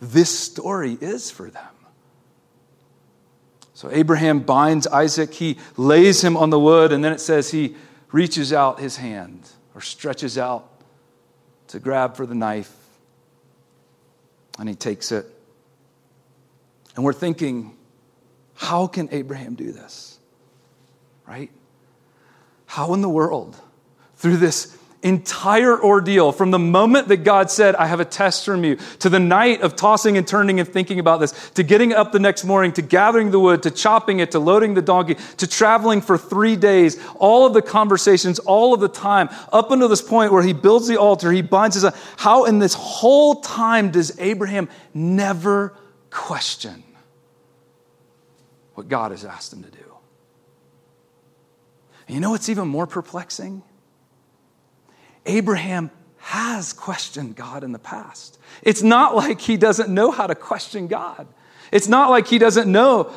this 0.00 0.36
story 0.36 0.96
is 1.00 1.30
for 1.30 1.50
them. 1.50 1.68
So 3.74 3.90
Abraham 3.92 4.40
binds 4.40 4.86
Isaac, 4.86 5.34
he 5.34 5.58
lays 5.76 6.22
him 6.22 6.36
on 6.36 6.48
the 6.48 6.58
wood, 6.60 6.92
and 6.92 7.04
then 7.04 7.12
it 7.12 7.20
says 7.20 7.50
he 7.50 7.74
reaches 8.12 8.52
out 8.52 8.80
his 8.80 8.96
hand. 8.96 9.50
or 9.74 9.80
stretches 9.80 10.38
out 10.38 10.70
to 11.68 11.80
grab 11.80 12.16
for 12.16 12.26
the 12.26 12.34
knife, 12.34 12.72
and 14.58 14.68
he 14.68 14.74
takes 14.74 15.12
it. 15.12 15.26
And 16.96 17.04
we're 17.04 17.12
thinking, 17.12 17.76
how 18.54 18.86
can 18.86 19.08
Abraham 19.10 19.54
do 19.54 19.72
this? 19.72 20.18
Right? 21.26 21.50
How 22.66 22.94
in 22.94 23.00
the 23.00 23.08
world, 23.08 23.56
through 24.16 24.36
this 24.36 24.76
entire 25.04 25.80
ordeal, 25.80 26.32
from 26.32 26.50
the 26.50 26.58
moment 26.58 27.08
that 27.08 27.18
God 27.18 27.50
said, 27.50 27.76
I 27.76 27.86
have 27.86 28.00
a 28.00 28.04
test 28.06 28.44
from 28.44 28.64
you, 28.64 28.76
to 29.00 29.10
the 29.10 29.20
night 29.20 29.60
of 29.60 29.76
tossing 29.76 30.16
and 30.16 30.26
turning 30.26 30.58
and 30.58 30.68
thinking 30.68 30.98
about 30.98 31.20
this, 31.20 31.50
to 31.50 31.62
getting 31.62 31.92
up 31.92 32.10
the 32.10 32.18
next 32.18 32.42
morning, 32.44 32.72
to 32.72 32.82
gathering 32.82 33.30
the 33.30 33.38
wood, 33.38 33.62
to 33.64 33.70
chopping 33.70 34.20
it, 34.20 34.30
to 34.30 34.38
loading 34.38 34.72
the 34.72 34.82
donkey, 34.82 35.16
to 35.36 35.46
traveling 35.46 36.00
for 36.00 36.16
three 36.16 36.56
days, 36.56 36.98
all 37.16 37.46
of 37.46 37.52
the 37.52 37.60
conversations, 37.60 38.38
all 38.40 38.72
of 38.72 38.80
the 38.80 38.88
time, 38.88 39.28
up 39.52 39.70
until 39.70 39.88
this 39.88 40.02
point 40.02 40.32
where 40.32 40.42
he 40.42 40.54
builds 40.54 40.88
the 40.88 40.96
altar, 40.96 41.30
he 41.30 41.42
binds 41.42 41.76
his. 41.76 41.84
How 42.16 42.46
in 42.46 42.58
this 42.58 42.72
whole 42.72 43.42
time 43.42 43.90
does 43.90 44.18
Abraham 44.18 44.70
never 44.94 45.76
question 46.08 46.82
what 48.72 48.88
God 48.88 49.10
has 49.10 49.24
asked 49.24 49.52
him 49.52 49.62
to 49.64 49.70
do? 49.70 49.78
And 52.08 52.14
you 52.14 52.20
know 52.22 52.30
what's 52.30 52.48
even 52.48 52.68
more 52.68 52.86
perplexing? 52.86 53.62
Abraham 55.26 55.90
has 56.18 56.72
questioned 56.72 57.36
God 57.36 57.64
in 57.64 57.72
the 57.72 57.78
past. 57.78 58.38
It's 58.62 58.82
not 58.82 59.14
like 59.14 59.40
he 59.40 59.56
doesn't 59.56 59.88
know 59.88 60.10
how 60.10 60.26
to 60.26 60.34
question 60.34 60.86
God. 60.86 61.26
It's 61.70 61.88
not 61.88 62.10
like 62.10 62.26
he 62.26 62.38
doesn't 62.38 62.70
know 62.70 63.12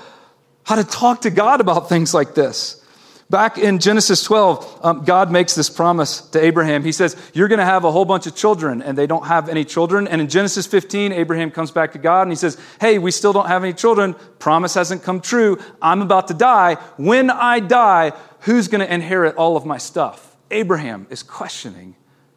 how 0.64 0.76
to 0.76 0.84
talk 0.84 1.22
to 1.22 1.30
God 1.30 1.62
about 1.62 1.90
things 1.90 2.14
like 2.14 2.36
this. 2.36 2.84
Back 3.30 3.58
in 3.58 3.80
Genesis 3.80 4.24
12, 4.24 4.80
um, 4.84 5.04
God 5.04 5.32
makes 5.32 5.54
this 5.54 5.70
promise 5.70 6.22
to 6.30 6.44
Abraham. 6.44 6.84
He 6.84 6.94
says, 6.94 7.18
You're 7.34 7.50
going 7.50 7.60
to 7.60 7.66
have 7.66 7.84
a 7.84 7.92
whole 7.92 8.06
bunch 8.06 8.26
of 8.26 8.36
children, 8.36 8.82
and 8.82 8.98
they 8.98 9.06
don't 9.06 9.28
have 9.28 9.50
any 9.50 9.66
children. 9.66 10.08
And 10.08 10.22
in 10.22 10.30
Genesis 10.30 10.66
15, 10.66 11.12
Abraham 11.12 11.52
comes 11.52 11.72
back 11.72 11.92
to 11.92 11.98
God 11.98 12.22
and 12.22 12.32
he 12.32 12.38
says, 12.38 12.58
Hey, 12.80 13.00
we 13.00 13.12
still 13.12 13.34
don't 13.34 13.48
have 13.48 13.64
any 13.66 13.74
children. 13.74 14.16
Promise 14.40 14.76
hasn't 14.76 15.04
come 15.04 15.20
true. 15.20 15.60
I'm 15.82 16.02
about 16.02 16.30
to 16.30 16.34
die. 16.34 16.76
When 16.96 17.30
I 17.30 17.60
die, 17.60 18.14
who's 18.42 18.70
going 18.70 18.86
to 18.86 18.94
inherit 18.94 19.36
all 19.36 19.58
of 19.58 19.66
my 19.66 19.78
stuff? 19.78 20.27
Abraham 20.52 21.08
is 21.10 21.24
questioning 21.24 21.96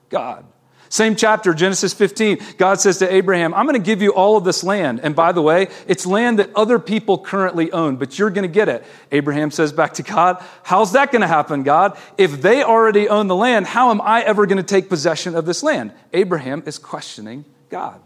God. 0.09 0.45
Same 0.91 1.15
chapter, 1.15 1.55
Genesis 1.55 1.95
15, 1.95 2.39
God 2.59 2.81
says 2.81 2.99
to 2.99 3.13
Abraham, 3.13 3.55
I'm 3.55 3.65
going 3.65 3.81
to 3.81 3.85
give 3.85 4.03
you 4.03 4.13
all 4.13 4.37
of 4.37 4.43
this 4.43 4.65
land. 4.65 4.99
And 5.05 5.15
by 5.15 5.31
the 5.31 5.41
way, 5.41 5.69
it's 5.87 6.05
land 6.05 6.41
that 6.41 6.51
other 6.57 6.81
people 6.81 7.17
currently 7.17 7.71
own, 7.71 7.95
but 7.95 8.19
you're 8.19 8.31
going 8.31 8.43
to 8.43 8.53
get 8.53 8.69
it. 8.69 8.85
Abraham 9.13 9.53
says 9.53 9.73
back 9.73 9.95
to 9.95 10.03
God, 10.03 10.45
How's 10.65 10.93
that 10.93 11.13
going 11.13 11.21
to 11.21 11.29
happen, 11.29 11.63
God? 11.63 11.97
If 12.19 12.43
they 12.43 12.65
already 12.65 13.09
own 13.09 13.29
the 13.29 13.37
land, 13.37 13.69
how 13.69 13.93
am 13.93 14.01
I 14.01 14.23
ever 14.23 14.47
going 14.47 14.57
to 14.57 14.65
take 14.65 14.89
possession 14.89 15.37
of 15.37 15.47
this 15.47 15.63
land? 15.63 15.93
Abraham 16.13 16.65
is 16.67 16.77
questioning 16.77 17.45
God. 17.69 18.03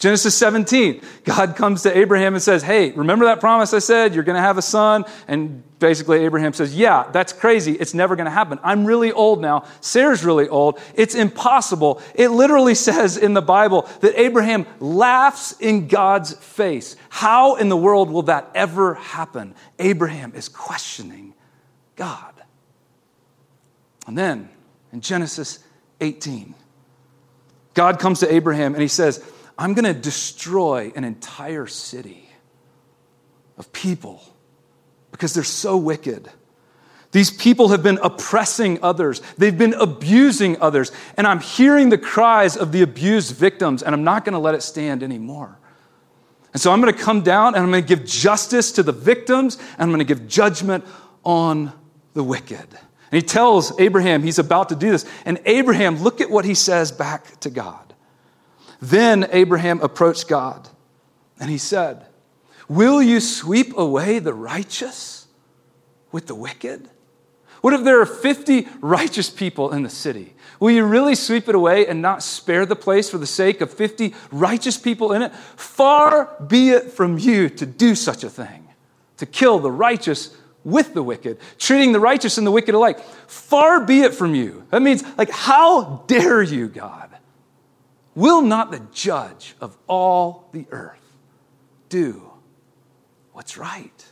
Genesis 0.00 0.34
17, 0.34 1.02
God 1.24 1.56
comes 1.56 1.82
to 1.82 1.96
Abraham 1.96 2.32
and 2.32 2.42
says, 2.42 2.62
Hey, 2.62 2.90
remember 2.92 3.26
that 3.26 3.38
promise 3.38 3.74
I 3.74 3.80
said? 3.80 4.14
You're 4.14 4.24
going 4.24 4.36
to 4.36 4.42
have 4.42 4.56
a 4.56 4.62
son. 4.62 5.04
And 5.28 5.62
basically, 5.78 6.24
Abraham 6.24 6.54
says, 6.54 6.74
Yeah, 6.74 7.10
that's 7.12 7.34
crazy. 7.34 7.72
It's 7.72 7.92
never 7.92 8.16
going 8.16 8.24
to 8.24 8.30
happen. 8.30 8.58
I'm 8.62 8.86
really 8.86 9.12
old 9.12 9.42
now. 9.42 9.66
Sarah's 9.82 10.24
really 10.24 10.48
old. 10.48 10.80
It's 10.94 11.14
impossible. 11.14 12.00
It 12.14 12.30
literally 12.30 12.74
says 12.74 13.18
in 13.18 13.34
the 13.34 13.42
Bible 13.42 13.86
that 14.00 14.18
Abraham 14.18 14.66
laughs 14.80 15.52
in 15.60 15.86
God's 15.86 16.32
face. 16.32 16.96
How 17.10 17.56
in 17.56 17.68
the 17.68 17.76
world 17.76 18.10
will 18.10 18.22
that 18.22 18.50
ever 18.54 18.94
happen? 18.94 19.54
Abraham 19.78 20.32
is 20.34 20.48
questioning 20.48 21.34
God. 21.96 22.32
And 24.06 24.16
then 24.16 24.48
in 24.94 25.02
Genesis 25.02 25.58
18, 26.00 26.54
God 27.74 27.98
comes 27.98 28.20
to 28.20 28.34
Abraham 28.34 28.72
and 28.72 28.80
he 28.80 28.88
says, 28.88 29.22
I'm 29.60 29.74
going 29.74 29.84
to 29.84 30.00
destroy 30.00 30.90
an 30.96 31.04
entire 31.04 31.66
city 31.66 32.26
of 33.58 33.70
people 33.74 34.22
because 35.10 35.34
they're 35.34 35.44
so 35.44 35.76
wicked. 35.76 36.30
These 37.12 37.30
people 37.30 37.68
have 37.68 37.82
been 37.82 37.98
oppressing 38.02 38.78
others. 38.82 39.20
They've 39.36 39.56
been 39.56 39.74
abusing 39.74 40.62
others. 40.62 40.92
And 41.18 41.26
I'm 41.26 41.40
hearing 41.40 41.90
the 41.90 41.98
cries 41.98 42.56
of 42.56 42.72
the 42.72 42.80
abused 42.80 43.36
victims, 43.36 43.82
and 43.82 43.94
I'm 43.94 44.02
not 44.02 44.24
going 44.24 44.32
to 44.32 44.38
let 44.38 44.54
it 44.54 44.62
stand 44.62 45.02
anymore. 45.02 45.58
And 46.54 46.62
so 46.62 46.72
I'm 46.72 46.80
going 46.80 46.94
to 46.94 46.98
come 46.98 47.20
down 47.20 47.54
and 47.54 47.62
I'm 47.62 47.70
going 47.70 47.84
to 47.84 47.96
give 47.96 48.06
justice 48.06 48.72
to 48.72 48.82
the 48.82 48.92
victims, 48.92 49.56
and 49.56 49.82
I'm 49.82 49.88
going 49.90 49.98
to 49.98 50.04
give 50.04 50.26
judgment 50.26 50.86
on 51.22 51.70
the 52.14 52.24
wicked. 52.24 52.66
And 53.12 53.22
he 53.22 53.22
tells 53.22 53.78
Abraham 53.78 54.22
he's 54.22 54.38
about 54.38 54.70
to 54.70 54.74
do 54.74 54.90
this. 54.90 55.04
And 55.26 55.38
Abraham, 55.44 56.02
look 56.02 56.22
at 56.22 56.30
what 56.30 56.46
he 56.46 56.54
says 56.54 56.92
back 56.92 57.40
to 57.40 57.50
God. 57.50 57.89
Then 58.80 59.28
Abraham 59.30 59.80
approached 59.80 60.28
God 60.28 60.68
and 61.38 61.50
he 61.50 61.58
said, 61.58 62.06
Will 62.68 63.02
you 63.02 63.20
sweep 63.20 63.76
away 63.76 64.18
the 64.20 64.34
righteous 64.34 65.26
with 66.12 66.26
the 66.26 66.34
wicked? 66.34 66.88
What 67.60 67.74
if 67.74 67.84
there 67.84 68.00
are 68.00 68.06
50 68.06 68.68
righteous 68.80 69.28
people 69.28 69.72
in 69.72 69.82
the 69.82 69.90
city? 69.90 70.34
Will 70.60 70.70
you 70.70 70.84
really 70.84 71.14
sweep 71.14 71.48
it 71.48 71.54
away 71.54 71.86
and 71.86 72.00
not 72.00 72.22
spare 72.22 72.64
the 72.64 72.76
place 72.76 73.10
for 73.10 73.18
the 73.18 73.26
sake 73.26 73.60
of 73.60 73.72
50 73.72 74.14
righteous 74.30 74.78
people 74.78 75.12
in 75.12 75.22
it? 75.22 75.34
Far 75.34 76.36
be 76.46 76.70
it 76.70 76.92
from 76.92 77.18
you 77.18 77.48
to 77.50 77.66
do 77.66 77.94
such 77.94 78.24
a 78.24 78.30
thing, 78.30 78.68
to 79.18 79.26
kill 79.26 79.58
the 79.58 79.70
righteous 79.70 80.34
with 80.64 80.94
the 80.94 81.02
wicked, 81.02 81.38
treating 81.58 81.92
the 81.92 82.00
righteous 82.00 82.38
and 82.38 82.46
the 82.46 82.50
wicked 82.50 82.74
alike. 82.74 83.00
Far 83.26 83.84
be 83.84 84.02
it 84.02 84.14
from 84.14 84.34
you. 84.34 84.66
That 84.70 84.82
means, 84.82 85.02
like, 85.16 85.30
how 85.30 86.04
dare 86.06 86.42
you, 86.42 86.68
God? 86.68 87.10
Will 88.14 88.42
not 88.42 88.70
the 88.70 88.82
judge 88.92 89.54
of 89.60 89.76
all 89.86 90.48
the 90.52 90.66
earth 90.70 90.98
do 91.88 92.30
what's 93.32 93.56
right? 93.56 94.06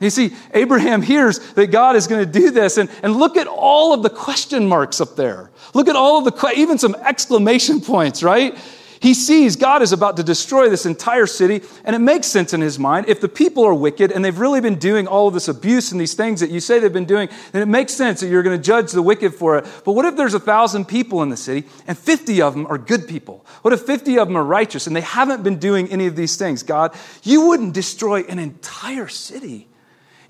You 0.00 0.10
see, 0.10 0.34
Abraham 0.52 1.02
hears 1.02 1.38
that 1.52 1.68
God 1.68 1.94
is 1.94 2.08
going 2.08 2.24
to 2.24 2.40
do 2.40 2.50
this, 2.50 2.76
and, 2.76 2.90
and 3.04 3.14
look 3.14 3.36
at 3.36 3.46
all 3.46 3.94
of 3.94 4.02
the 4.02 4.10
question 4.10 4.66
marks 4.66 5.00
up 5.00 5.14
there. 5.14 5.50
Look 5.74 5.88
at 5.88 5.94
all 5.94 6.18
of 6.18 6.24
the, 6.24 6.52
even 6.56 6.76
some 6.76 6.96
exclamation 6.96 7.80
points, 7.80 8.22
right? 8.22 8.58
He 9.02 9.14
sees 9.14 9.56
God 9.56 9.82
is 9.82 9.92
about 9.92 10.16
to 10.18 10.22
destroy 10.22 10.70
this 10.70 10.86
entire 10.86 11.26
city, 11.26 11.62
and 11.84 11.96
it 11.96 11.98
makes 11.98 12.28
sense 12.28 12.54
in 12.54 12.60
his 12.60 12.78
mind. 12.78 13.08
If 13.08 13.20
the 13.20 13.28
people 13.28 13.64
are 13.64 13.74
wicked 13.74 14.12
and 14.12 14.24
they've 14.24 14.38
really 14.38 14.60
been 14.60 14.78
doing 14.78 15.08
all 15.08 15.26
of 15.26 15.34
this 15.34 15.48
abuse 15.48 15.90
and 15.90 16.00
these 16.00 16.14
things 16.14 16.38
that 16.38 16.50
you 16.50 16.60
say 16.60 16.78
they've 16.78 16.92
been 16.92 17.04
doing, 17.04 17.28
then 17.50 17.62
it 17.62 17.68
makes 17.68 17.92
sense 17.92 18.20
that 18.20 18.28
you're 18.28 18.44
going 18.44 18.56
to 18.56 18.62
judge 18.62 18.92
the 18.92 19.02
wicked 19.02 19.34
for 19.34 19.58
it. 19.58 19.66
But 19.84 19.94
what 19.94 20.04
if 20.04 20.14
there's 20.14 20.34
a 20.34 20.40
thousand 20.40 20.84
people 20.84 21.20
in 21.24 21.30
the 21.30 21.36
city 21.36 21.66
and 21.88 21.98
50 21.98 22.42
of 22.42 22.54
them 22.54 22.64
are 22.68 22.78
good 22.78 23.08
people? 23.08 23.44
What 23.62 23.74
if 23.74 23.80
50 23.80 24.20
of 24.20 24.28
them 24.28 24.36
are 24.36 24.44
righteous 24.44 24.86
and 24.86 24.94
they 24.94 25.00
haven't 25.00 25.42
been 25.42 25.58
doing 25.58 25.88
any 25.90 26.06
of 26.06 26.14
these 26.14 26.36
things? 26.36 26.62
God, 26.62 26.94
you 27.24 27.48
wouldn't 27.48 27.74
destroy 27.74 28.20
an 28.20 28.38
entire 28.38 29.08
city 29.08 29.66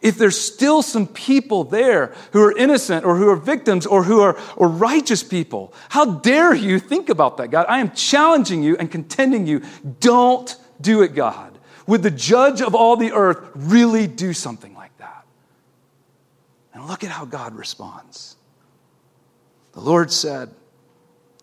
if 0.02 0.18
there's 0.18 0.38
still 0.38 0.82
some 0.82 1.06
people 1.06 1.62
there 1.62 2.12
who 2.32 2.42
are 2.42 2.56
innocent 2.56 3.06
or 3.06 3.16
who 3.16 3.28
are 3.28 3.36
victims 3.36 3.86
or 3.86 4.02
who 4.02 4.20
are 4.20 4.36
or 4.56 4.68
righteous 4.68 5.22
people, 5.22 5.72
how 5.88 6.04
dare 6.04 6.52
you 6.52 6.80
think 6.80 7.08
about 7.08 7.36
that, 7.36 7.52
God? 7.52 7.66
I 7.68 7.78
am 7.78 7.92
challenging 7.92 8.62
you 8.64 8.76
and 8.76 8.90
contending 8.90 9.46
you. 9.46 9.62
Don't 10.00 10.54
do 10.80 11.02
it, 11.02 11.14
God. 11.14 11.56
Would 11.86 12.02
the 12.02 12.10
judge 12.10 12.60
of 12.60 12.74
all 12.74 12.96
the 12.96 13.12
earth 13.12 13.38
really 13.54 14.08
do 14.08 14.32
something 14.32 14.74
like 14.74 14.96
that? 14.98 15.24
And 16.74 16.86
look 16.86 17.04
at 17.04 17.10
how 17.10 17.24
God 17.24 17.54
responds. 17.54 18.36
The 19.72 19.80
Lord 19.80 20.10
said, 20.10 20.50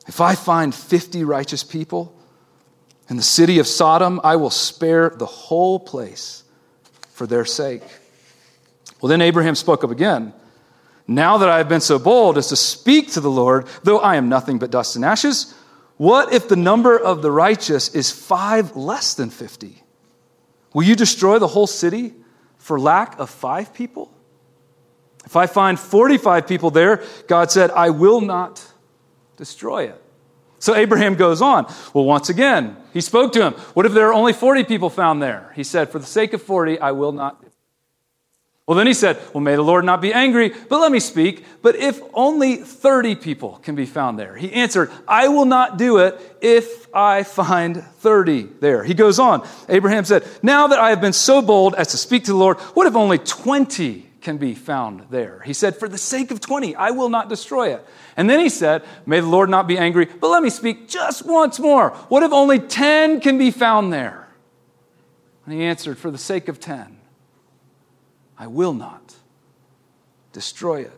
If 0.05 0.19
I 0.19 0.35
find 0.35 0.75
50 0.75 1.23
righteous 1.23 1.63
people 1.63 2.13
in 3.09 3.15
the 3.15 3.23
city 3.23 3.59
of 3.59 3.67
Sodom, 3.67 4.19
I 4.23 4.35
will 4.35 4.49
spare 4.49 5.09
the 5.09 5.25
whole 5.25 5.79
place 5.79 6.43
for 7.11 7.25
their 7.25 7.45
sake. 7.45 7.83
Well, 9.01 9.09
then 9.09 9.21
Abraham 9.21 9.55
spoke 9.55 9.83
up 9.83 9.91
again. 9.91 10.33
Now 11.07 11.37
that 11.39 11.49
I 11.49 11.57
have 11.57 11.69
been 11.69 11.81
so 11.81 11.97
bold 11.97 12.37
as 12.37 12.49
to 12.49 12.55
speak 12.55 13.11
to 13.13 13.19
the 13.19 13.31
Lord, 13.31 13.67
though 13.83 13.99
I 13.99 14.15
am 14.15 14.29
nothing 14.29 14.59
but 14.59 14.69
dust 14.69 14.95
and 14.95 15.03
ashes, 15.03 15.55
what 15.97 16.31
if 16.31 16.47
the 16.47 16.55
number 16.55 16.97
of 16.97 17.21
the 17.21 17.31
righteous 17.31 17.93
is 17.95 18.11
five 18.11 18.75
less 18.75 19.15
than 19.15 19.29
50? 19.29 19.83
Will 20.73 20.83
you 20.83 20.95
destroy 20.95 21.39
the 21.39 21.47
whole 21.47 21.67
city 21.67 22.13
for 22.57 22.79
lack 22.79 23.19
of 23.19 23.29
five 23.29 23.73
people? 23.73 24.13
If 25.25 25.35
I 25.35 25.47
find 25.47 25.79
45 25.79 26.47
people 26.47 26.71
there, 26.71 27.03
God 27.27 27.51
said, 27.51 27.71
I 27.71 27.89
will 27.89 28.21
not 28.21 28.65
destroy 29.35 29.85
it. 29.85 30.01
So 30.59 30.75
Abraham 30.75 31.15
goes 31.15 31.41
on. 31.41 31.65
Well, 31.93 32.05
once 32.05 32.29
again, 32.29 32.77
he 32.93 33.01
spoke 33.01 33.33
to 33.33 33.41
him. 33.41 33.53
What 33.73 33.85
if 33.85 33.93
there 33.93 34.07
are 34.07 34.13
only 34.13 34.33
40 34.33 34.65
people 34.65 34.89
found 34.89 35.23
there? 35.23 35.51
He 35.55 35.63
said, 35.63 35.89
For 35.89 35.99
the 35.99 36.05
sake 36.05 36.33
of 36.33 36.41
40, 36.41 36.79
I 36.79 36.91
will 36.91 37.13
not 37.13 37.43
well, 38.69 38.77
then 38.77 38.85
he 38.85 38.93
said, 38.93 39.19
Well, 39.33 39.41
may 39.41 39.55
the 39.55 39.63
Lord 39.63 39.83
not 39.83 39.99
be 39.99 40.13
angry, 40.13 40.49
but 40.69 40.79
let 40.79 40.91
me 40.91 40.99
speak. 40.99 41.43
But 41.63 41.75
if 41.75 41.99
only 42.13 42.57
30 42.57 43.15
people 43.15 43.59
can 43.63 43.73
be 43.73 43.87
found 43.87 44.19
there, 44.19 44.35
he 44.35 44.53
answered, 44.53 44.91
I 45.07 45.27
will 45.27 45.45
not 45.45 45.79
do 45.79 45.97
it 45.97 46.37
if 46.39 46.85
I 46.93 47.23
find 47.23 47.83
30 47.83 48.43
there. 48.59 48.83
He 48.83 48.93
goes 48.93 49.17
on. 49.17 49.43
Abraham 49.69 50.05
said, 50.05 50.23
Now 50.43 50.67
that 50.67 50.77
I 50.77 50.91
have 50.91 51.01
been 51.01 51.13
so 51.13 51.41
bold 51.41 51.73
as 51.73 51.87
to 51.87 51.97
speak 51.97 52.25
to 52.25 52.31
the 52.31 52.37
Lord, 52.37 52.59
what 52.75 52.85
if 52.85 52.95
only 52.95 53.17
20 53.17 54.05
can 54.21 54.37
be 54.37 54.53
found 54.53 55.07
there. 55.09 55.41
He 55.43 55.53
said, 55.53 55.75
For 55.75 55.89
the 55.89 55.97
sake 55.97 56.29
of 56.29 56.39
20, 56.39 56.75
I 56.75 56.91
will 56.91 57.09
not 57.09 57.27
destroy 57.27 57.73
it. 57.73 57.83
And 58.15 58.29
then 58.29 58.39
he 58.39 58.49
said, 58.49 58.83
May 59.07 59.19
the 59.19 59.25
Lord 59.25 59.49
not 59.49 59.67
be 59.67 59.79
angry, 59.79 60.05
but 60.05 60.27
let 60.27 60.43
me 60.43 60.51
speak 60.51 60.87
just 60.87 61.25
once 61.25 61.59
more. 61.59 61.89
What 62.09 62.21
if 62.21 62.31
only 62.31 62.59
10 62.59 63.19
can 63.21 63.39
be 63.39 63.49
found 63.49 63.91
there? 63.91 64.29
And 65.45 65.55
he 65.55 65.63
answered, 65.63 65.97
For 65.97 66.11
the 66.11 66.19
sake 66.19 66.49
of 66.49 66.59
10, 66.59 66.98
I 68.39 68.47
will 68.47 68.73
not 68.73 69.15
destroy 70.31 70.81
it. 70.81 70.93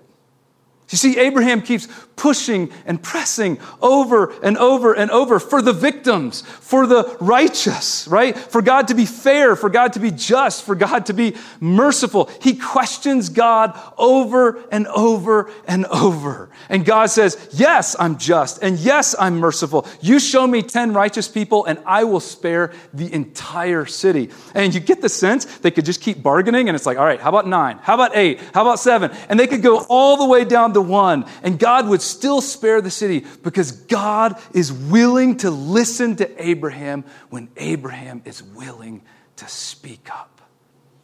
You 0.90 0.98
see, 0.98 1.18
Abraham 1.18 1.62
keeps 1.62 1.88
pushing 2.22 2.72
and 2.86 3.02
pressing 3.02 3.58
over 3.82 4.32
and 4.44 4.56
over 4.60 4.94
and 4.94 5.10
over 5.10 5.40
for 5.40 5.60
the 5.60 5.74
victims, 5.74 6.42
for 6.42 6.86
the 6.86 7.18
righteous, 7.20 8.08
right? 8.08 8.38
For 8.38 8.62
God 8.62 8.90
to 8.90 8.94
be 8.94 9.08
fair, 9.08 9.56
for 9.56 9.72
God 9.72 9.94
to 9.94 10.00
be 10.00 10.12
just, 10.12 10.64
for 10.64 10.76
God 10.76 11.08
to 11.08 11.16
be 11.16 11.36
merciful. 11.60 12.30
He 12.40 12.54
questions 12.54 13.30
God 13.30 13.76
over 13.98 14.64
and 14.72 14.86
over 14.86 15.52
and 15.68 15.88
over. 15.88 16.52
And 16.70 16.86
God 16.86 17.08
says, 17.08 17.50
Yes, 17.54 17.96
I'm 17.98 18.20
just, 18.20 18.62
and 18.62 18.78
yes, 18.78 19.16
I'm 19.18 19.40
merciful. 19.40 19.88
You 20.00 20.20
show 20.20 20.46
me 20.46 20.62
10 20.62 20.94
righteous 20.94 21.28
people, 21.28 21.66
and 21.66 21.80
I 21.88 22.04
will 22.04 22.20
spare 22.20 22.72
the 22.94 23.12
entire 23.12 23.88
city. 23.88 24.30
And 24.54 24.76
you 24.76 24.80
get 24.80 25.02
the 25.02 25.10
sense 25.10 25.46
they 25.46 25.72
could 25.72 25.86
just 25.86 26.02
keep 26.02 26.22
bargaining, 26.22 26.70
and 26.70 26.76
it's 26.76 26.86
like, 26.86 27.00
All 27.00 27.06
right, 27.06 27.20
how 27.20 27.30
about 27.30 27.48
nine? 27.48 27.80
How 27.82 27.96
about 27.96 28.16
eight? 28.16 28.40
How 28.54 28.62
about 28.62 28.80
seven? 28.80 29.10
And 29.28 29.40
they 29.40 29.48
could 29.48 29.64
go 29.64 29.84
all 29.90 30.18
the 30.18 30.28
way 30.28 30.46
down 30.46 30.74
to 30.74 30.82
one, 30.82 31.26
and 31.42 31.58
God 31.58 31.88
would 31.88 32.11
still 32.12 32.42
spare 32.42 32.82
the 32.82 32.92
city 32.92 33.26
because 33.44 33.72
God 33.72 34.40
is 34.54 34.72
willing 34.72 35.38
to 35.38 35.52
listen 35.52 36.16
to 36.18 36.46
Abraham 36.46 37.06
when 37.30 37.50
Abraham 37.58 38.22
is 38.26 38.44
willing 38.44 39.04
to 39.38 39.48
speak 39.48 40.10
up 40.12 40.42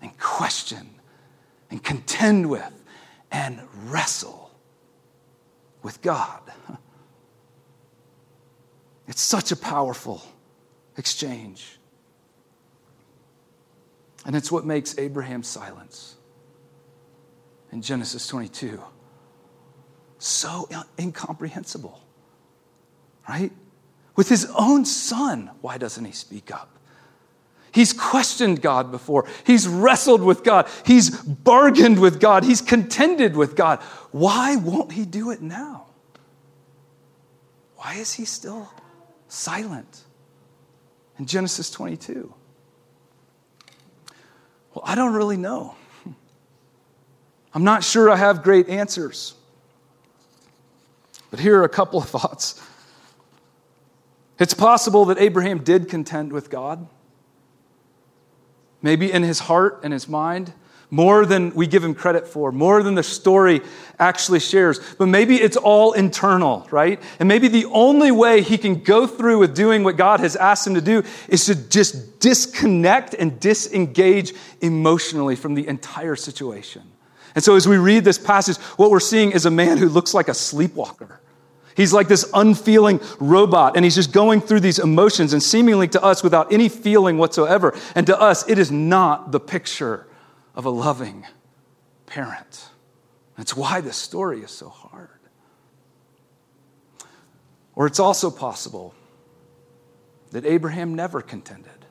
and 0.02 0.18
question 0.20 0.90
and 1.70 1.84
contend 1.84 2.50
with 2.50 2.84
and 3.32 3.60
wrestle 3.86 4.52
with 5.82 6.02
God. 6.02 6.42
It's 9.08 9.22
such 9.22 9.54
a 9.54 9.56
powerful 9.56 10.22
exchange. 10.98 11.80
And 14.26 14.36
it's 14.36 14.52
what 14.52 14.66
makes 14.66 14.98
Abraham's 14.98 15.48
silence 15.48 16.16
in 17.72 17.82
Genesis 17.82 18.28
22 18.28 18.82
so 20.20 20.68
incomprehensible, 21.00 22.02
right? 23.28 23.52
With 24.16 24.30
his 24.30 24.52
own 24.58 24.86
son, 24.86 25.52
why 25.62 25.78
doesn't 25.78 26.04
he 26.04 26.12
speak 26.12 26.52
up? 26.52 26.78
He's 27.72 27.94
questioned 27.94 28.62
God 28.62 28.90
before. 28.90 29.28
He's 29.46 29.68
wrestled 29.68 30.24
with 30.24 30.44
God. 30.44 30.68
He's 30.84 31.12
bargained 31.12 32.00
with 32.00 32.20
God. 32.20 32.44
He's 32.44 32.62
contended 32.62 33.36
with 33.36 33.56
God. 33.56 33.80
Why 34.12 34.56
won't 34.56 34.94
he 34.94 35.06
do 35.06 35.30
it 35.30 35.42
now? 35.42 35.86
Why 37.76 37.94
is 37.96 38.14
he 38.14 38.26
still 38.26 38.68
silent 39.28 40.02
in 41.20 41.28
Genesis 41.28 41.70
22? 41.70 42.34
Well, 44.74 44.84
I 44.84 44.96
don't 44.96 45.14
really 45.14 45.38
know. 45.38 45.76
I'm 47.54 47.64
not 47.64 47.84
sure 47.84 48.10
I 48.10 48.16
have 48.16 48.42
great 48.42 48.70
answers. 48.70 49.37
But 51.30 51.40
here 51.40 51.60
are 51.60 51.64
a 51.64 51.70
couple 51.70 52.00
of 52.00 52.10
thoughts. 52.10 52.62
It's 54.40 54.54
possible 54.54 55.06
that 55.06 55.18
Abraham 55.18 55.64
did 55.64 55.90
contend 55.90 56.32
with 56.32 56.50
God, 56.50 56.88
maybe 58.82 59.12
in 59.12 59.24
his 59.24 59.40
heart 59.40 59.80
and 59.84 59.92
his 59.92 60.08
mind, 60.08 60.54
more 60.90 61.26
than 61.26 61.54
we 61.54 61.68
give 61.68 61.84
him 61.84 61.94
credit 61.94 62.28
for, 62.28 62.52
more 62.52 62.82
than 62.82 62.96
the 62.96 63.04
story 63.04 63.62
actually 64.00 64.40
shares. 64.40 64.80
But 64.98 65.08
maybe 65.08 65.36
it's 65.36 65.58
all 65.58 65.92
internal, 65.94 66.66
right? 66.72 67.02
And 67.20 67.28
maybe 67.28 67.50
the 67.50 67.66
only 67.66 68.12
way 68.12 68.42
he 68.42 68.58
can 68.58 68.84
go 68.84 69.06
through 69.06 69.40
with 69.40 69.54
doing 69.54 69.84
what 69.84 69.98
God 69.98 70.22
has 70.22 70.36
asked 70.36 70.66
him 70.66 70.76
to 70.76 70.82
do 70.82 71.04
is 71.28 71.46
to 71.48 71.56
just 71.56 72.20
disconnect 72.20 73.16
and 73.16 73.38
disengage 73.40 74.34
emotionally 74.62 75.36
from 75.36 75.56
the 75.56 75.68
entire 75.68 76.16
situation. 76.16 76.84
And 77.38 77.44
so, 77.44 77.56
as 77.56 77.68
we 77.68 77.78
read 77.78 78.04
this 78.04 78.18
passage, 78.18 78.58
what 78.78 78.90
we're 78.90 79.00
seeing 79.00 79.32
is 79.32 79.46
a 79.46 79.52
man 79.52 79.78
who 79.78 79.90
looks 79.90 80.16
like 80.16 80.28
a 80.28 80.34
sleepwalker. 80.34 81.22
He's 81.76 81.94
like 81.94 82.08
this 82.08 82.28
unfeeling 82.34 83.00
robot, 83.20 83.76
and 83.76 83.86
he's 83.86 83.94
just 83.94 84.12
going 84.12 84.42
through 84.42 84.62
these 84.62 84.80
emotions 84.80 85.34
and 85.34 85.44
seemingly 85.44 85.88
to 85.90 86.02
us 86.02 86.24
without 86.24 86.52
any 86.52 86.68
feeling 86.68 87.20
whatsoever. 87.20 87.78
And 87.94 88.08
to 88.08 88.20
us, 88.20 88.50
it 88.50 88.58
is 88.58 88.72
not 88.72 89.32
the 89.32 89.40
picture 89.40 90.08
of 90.56 90.66
a 90.66 90.72
loving 90.72 91.28
parent. 92.08 92.70
That's 93.38 93.56
why 93.56 93.82
this 93.82 93.98
story 93.98 94.42
is 94.42 94.50
so 94.50 94.70
hard. 94.70 95.20
Or 97.76 97.86
it's 97.86 98.00
also 98.00 98.32
possible 98.32 98.96
that 100.32 100.44
Abraham 100.44 100.96
never 100.96 101.22
contended 101.22 101.86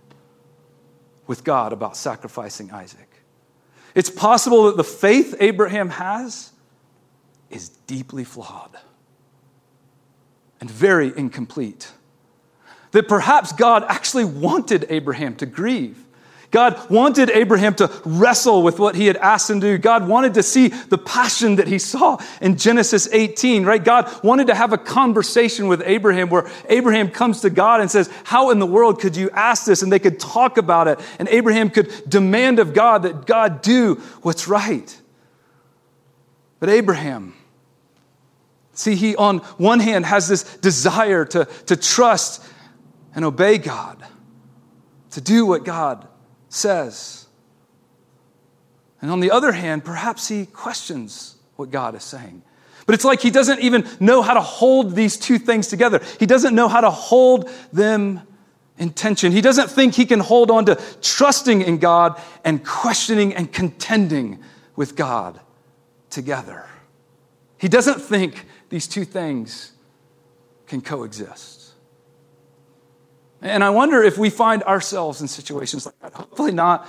with 1.28 1.44
God 1.44 1.72
about 1.72 1.96
sacrificing 1.96 2.72
Isaac. 2.72 3.06
It's 3.96 4.10
possible 4.10 4.64
that 4.64 4.76
the 4.76 4.84
faith 4.84 5.34
Abraham 5.40 5.88
has 5.88 6.52
is 7.48 7.70
deeply 7.70 8.24
flawed 8.24 8.78
and 10.60 10.70
very 10.70 11.16
incomplete. 11.16 11.90
That 12.90 13.08
perhaps 13.08 13.52
God 13.52 13.86
actually 13.88 14.26
wanted 14.26 14.84
Abraham 14.90 15.34
to 15.36 15.46
grieve. 15.46 16.04
God 16.50 16.90
wanted 16.90 17.30
Abraham 17.30 17.74
to 17.76 17.90
wrestle 18.04 18.62
with 18.62 18.78
what 18.78 18.94
he 18.94 19.06
had 19.06 19.16
asked 19.16 19.50
him 19.50 19.60
to 19.60 19.66
do. 19.66 19.78
God 19.78 20.08
wanted 20.08 20.34
to 20.34 20.42
see 20.42 20.68
the 20.68 20.98
passion 20.98 21.56
that 21.56 21.66
he 21.66 21.78
saw 21.78 22.18
in 22.40 22.56
Genesis 22.56 23.08
18, 23.10 23.64
right? 23.64 23.82
God 23.82 24.10
wanted 24.22 24.46
to 24.48 24.54
have 24.54 24.72
a 24.72 24.78
conversation 24.78 25.66
with 25.66 25.82
Abraham 25.84 26.30
where 26.30 26.48
Abraham 26.68 27.10
comes 27.10 27.40
to 27.40 27.50
God 27.50 27.80
and 27.80 27.90
says, 27.90 28.10
How 28.24 28.50
in 28.50 28.58
the 28.58 28.66
world 28.66 29.00
could 29.00 29.16
you 29.16 29.30
ask 29.30 29.66
this? 29.66 29.82
And 29.82 29.92
they 29.92 29.98
could 29.98 30.20
talk 30.20 30.56
about 30.56 30.88
it. 30.88 31.00
And 31.18 31.28
Abraham 31.28 31.70
could 31.70 31.90
demand 32.08 32.58
of 32.58 32.74
God 32.74 33.02
that 33.02 33.26
God 33.26 33.62
do 33.62 33.96
what's 34.22 34.46
right. 34.46 34.96
But 36.60 36.68
Abraham, 36.68 37.34
see, 38.72 38.94
he 38.94 39.16
on 39.16 39.38
one 39.58 39.80
hand 39.80 40.06
has 40.06 40.28
this 40.28 40.44
desire 40.58 41.24
to, 41.26 41.46
to 41.66 41.76
trust 41.76 42.42
and 43.14 43.24
obey 43.24 43.58
God, 43.58 44.04
to 45.10 45.20
do 45.20 45.44
what 45.44 45.64
God 45.64 46.06
says. 46.56 47.26
And 49.00 49.10
on 49.10 49.20
the 49.20 49.30
other 49.30 49.52
hand, 49.52 49.84
perhaps 49.84 50.28
he 50.28 50.46
questions 50.46 51.36
what 51.56 51.70
God 51.70 51.94
is 51.94 52.02
saying. 52.02 52.42
But 52.86 52.94
it's 52.94 53.04
like 53.04 53.20
he 53.20 53.30
doesn't 53.30 53.60
even 53.60 53.88
know 54.00 54.22
how 54.22 54.34
to 54.34 54.40
hold 54.40 54.94
these 54.94 55.16
two 55.16 55.38
things 55.38 55.66
together. 55.66 56.00
He 56.20 56.26
doesn't 56.26 56.54
know 56.54 56.68
how 56.68 56.80
to 56.80 56.90
hold 56.90 57.50
them 57.72 58.22
in 58.78 58.90
tension. 58.90 59.32
He 59.32 59.40
doesn't 59.40 59.70
think 59.70 59.94
he 59.94 60.06
can 60.06 60.20
hold 60.20 60.50
on 60.50 60.66
to 60.66 60.76
trusting 61.02 61.62
in 61.62 61.78
God 61.78 62.20
and 62.44 62.64
questioning 62.64 63.34
and 63.34 63.52
contending 63.52 64.38
with 64.76 64.94
God 64.94 65.40
together. 66.10 66.66
He 67.58 67.68
doesn't 67.68 68.00
think 68.00 68.46
these 68.68 68.86
two 68.86 69.04
things 69.04 69.72
can 70.66 70.80
coexist. 70.80 71.55
And 73.42 73.62
I 73.62 73.70
wonder 73.70 74.02
if 74.02 74.18
we 74.18 74.30
find 74.30 74.62
ourselves 74.62 75.20
in 75.20 75.28
situations 75.28 75.86
like 75.86 75.98
that. 76.00 76.14
Hopefully, 76.14 76.52
not 76.52 76.88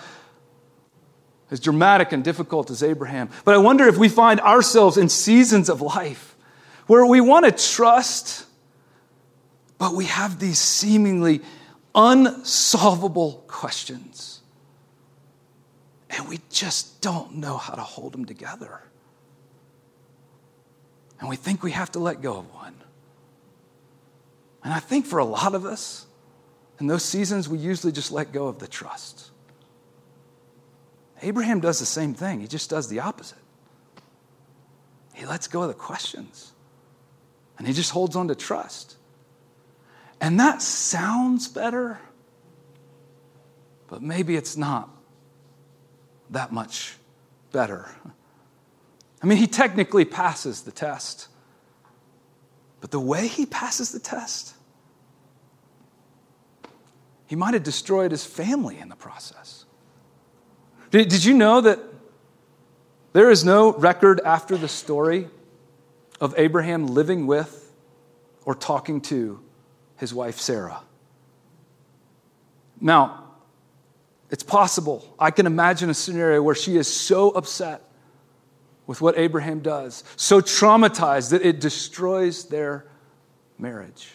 as 1.51 1.59
dramatic 1.59 2.11
and 2.11 2.23
difficult 2.23 2.69
as 2.71 2.83
Abraham. 2.83 3.29
But 3.45 3.53
I 3.53 3.57
wonder 3.57 3.87
if 3.87 3.97
we 3.97 4.09
find 4.09 4.39
ourselves 4.39 4.97
in 4.97 5.09
seasons 5.09 5.69
of 5.69 5.81
life 5.81 6.35
where 6.87 7.05
we 7.05 7.21
want 7.21 7.45
to 7.45 7.51
trust, 7.73 8.45
but 9.77 9.93
we 9.93 10.05
have 10.05 10.39
these 10.39 10.59
seemingly 10.59 11.41
unsolvable 11.93 13.43
questions. 13.47 14.41
And 16.09 16.27
we 16.29 16.39
just 16.49 17.01
don't 17.01 17.35
know 17.35 17.57
how 17.57 17.75
to 17.75 17.81
hold 17.81 18.13
them 18.13 18.25
together. 18.25 18.81
And 21.19 21.29
we 21.29 21.35
think 21.35 21.63
we 21.63 21.71
have 21.71 21.91
to 21.93 21.99
let 21.99 22.21
go 22.21 22.37
of 22.37 22.53
one. 22.53 22.75
And 24.63 24.73
I 24.73 24.79
think 24.79 25.05
for 25.05 25.19
a 25.19 25.25
lot 25.25 25.55
of 25.55 25.65
us, 25.65 26.05
in 26.79 26.87
those 26.87 27.03
seasons, 27.03 27.49
we 27.49 27.57
usually 27.57 27.91
just 27.91 28.11
let 28.11 28.31
go 28.31 28.47
of 28.47 28.59
the 28.59 28.67
trust. 28.67 29.31
Abraham 31.21 31.59
does 31.59 31.79
the 31.79 31.85
same 31.85 32.13
thing, 32.13 32.41
he 32.41 32.47
just 32.47 32.69
does 32.69 32.87
the 32.87 32.99
opposite. 32.99 33.37
He 35.13 35.25
lets 35.25 35.47
go 35.47 35.63
of 35.63 35.69
the 35.69 35.73
questions 35.73 36.51
and 37.57 37.65
he 37.65 37.73
just 37.73 37.91
holds 37.91 38.15
on 38.15 38.27
to 38.27 38.35
trust. 38.35 38.95
And 40.21 40.39
that 40.39 40.61
sounds 40.61 41.47
better, 41.47 41.99
but 43.87 44.01
maybe 44.01 44.35
it's 44.35 44.55
not 44.57 44.89
that 46.29 46.51
much 46.51 46.97
better. 47.51 47.89
I 49.21 49.25
mean, 49.25 49.37
he 49.39 49.47
technically 49.47 50.05
passes 50.05 50.61
the 50.61 50.71
test, 50.71 51.27
but 52.81 52.91
the 52.91 52.99
way 52.99 53.27
he 53.27 53.45
passes 53.45 53.91
the 53.91 53.99
test, 53.99 54.53
he 57.27 57.35
might 57.35 57.53
have 57.53 57.63
destroyed 57.63 58.11
his 58.11 58.25
family 58.25 58.79
in 58.79 58.89
the 58.89 58.95
process. 58.95 59.65
Did, 60.91 61.09
did 61.09 61.23
you 61.25 61.33
know 61.33 61.61
that, 61.61 61.79
There 63.13 63.29
is 63.29 63.43
no 63.43 63.73
record 63.73 64.21
after 64.23 64.57
the 64.57 64.67
story 64.67 65.27
of 66.21 66.33
Abraham 66.37 66.87
living 66.87 67.27
with 67.27 67.73
or 68.45 68.55
talking 68.55 69.01
to 69.01 69.39
his 69.97 70.13
wife 70.13 70.39
Sarah. 70.39 70.81
Now, 72.79 73.23
it's 74.29 74.43
possible. 74.43 75.15
I 75.19 75.31
can 75.31 75.45
imagine 75.45 75.89
a 75.89 75.93
scenario 75.93 76.41
where 76.41 76.55
she 76.55 76.77
is 76.77 76.87
so 76.87 77.31
upset 77.31 77.81
with 78.85 79.01
what 79.01 79.17
Abraham 79.17 79.59
does, 79.59 80.03
so 80.15 80.39
traumatized 80.39 81.31
that 81.31 81.45
it 81.45 81.59
destroys 81.59 82.45
their 82.45 82.85
marriage. 83.57 84.09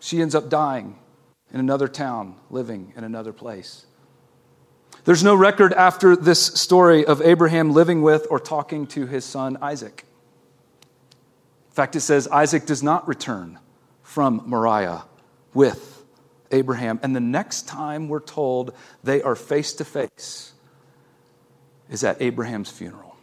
She 0.00 0.20
ends 0.20 0.34
up 0.34 0.48
dying 0.48 0.98
in 1.54 1.60
another 1.60 1.86
town, 1.86 2.34
living 2.50 2.92
in 2.96 3.04
another 3.04 3.32
place. 3.32 3.86
There's 5.04 5.22
no 5.22 5.36
record 5.36 5.72
after 5.72 6.16
this 6.16 6.44
story 6.44 7.06
of 7.06 7.22
Abraham 7.22 7.72
living 7.72 8.02
with 8.02 8.26
or 8.28 8.40
talking 8.40 8.88
to 8.88 9.06
his 9.06 9.24
son 9.24 9.56
Isaac. 9.62 10.04
In 10.82 11.74
fact, 11.74 11.94
it 11.94 12.00
says 12.00 12.26
Isaac 12.26 12.66
does 12.66 12.82
not 12.82 13.06
return 13.06 13.60
from 14.02 14.42
Moriah 14.46 15.04
with 15.54 16.02
Abraham. 16.50 16.98
And 17.04 17.14
the 17.14 17.20
next 17.20 17.68
time 17.68 18.08
we're 18.08 18.18
told 18.18 18.74
they 19.04 19.22
are 19.22 19.36
face 19.36 19.74
to 19.74 19.84
face 19.84 20.54
is 21.88 22.02
at 22.02 22.20
Abraham's 22.20 22.70
funeral. 22.70 23.13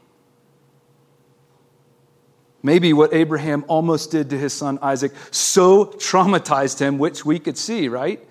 Maybe 2.63 2.93
what 2.93 3.13
Abraham 3.13 3.65
almost 3.67 4.12
did 4.12 4.30
to 4.30 4.38
his 4.38 4.54
son 4.54 4.78
Isaac 4.82 5.13
so 5.32 5.86
traumatized 5.86 6.80
him, 6.80 7.00
which 7.00 7.26
we 7.26 7.39
could 7.39 7.58
see, 7.58 7.88
right? 7.88 8.26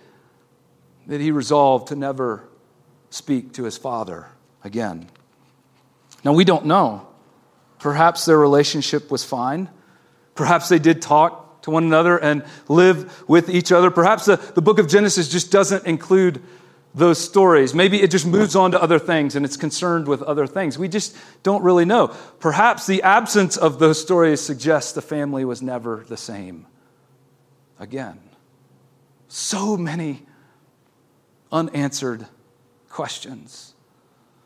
That 1.07 1.21
he 1.21 1.31
resolved 1.31 1.89
to 1.89 1.97
never 1.97 2.45
speak 3.11 3.55
to 3.55 3.65
his 3.65 3.77
father 3.77 4.27
again. 4.63 5.09
Now, 6.25 6.33
we 6.33 6.45
don't 6.45 6.67
know. 6.67 7.09
Perhaps 7.79 8.27
their 8.27 8.39
relationship 8.39 9.11
was 9.11 9.25
fine. 9.25 9.69
Perhaps 10.35 10.69
they 10.69 10.79
did 10.79 11.03
talk 11.03 11.63
to 11.63 11.71
one 11.71 11.85
another 11.85 12.19
and 12.19 12.45
live 12.69 13.29
with 13.29 13.49
each 13.51 13.73
other. 13.73 13.91
Perhaps 13.91 14.27
the, 14.27 14.37
the 14.37 14.63
book 14.63 14.79
of 14.79 14.89
Genesis 14.89 15.29
just 15.29 15.51
doesn't 15.51 15.87
include 15.87 16.43
those 16.95 17.19
stories. 17.19 17.75
Maybe 17.75 18.03
it 18.03 18.11
just 18.11 18.27
moves 18.27 18.57
on 18.57 18.73
to 18.73 18.83
other 18.83 18.99
things 18.99 19.37
and 19.37 19.45
it's 19.45 19.57
concerned 19.57 20.09
with 20.09 20.23
other 20.23 20.47
things. 20.47 20.79
We 20.79 20.89
just 20.89 21.17
don't 21.43 21.63
really 21.63 21.85
know. 21.85 22.09
Perhaps 22.41 22.87
the 22.87 23.03
absence 23.03 23.57
of 23.57 23.79
those 23.79 24.01
stories 24.01 24.41
suggests 24.41 24.93
the 24.93 25.03
family 25.03 25.45
was 25.45 25.63
never 25.63 26.05
the 26.09 26.17
same 26.17 26.67
again. 27.79 28.19
So 29.29 29.77
many 29.77 30.27
unanswered 31.53 32.27
questions. 32.89 33.75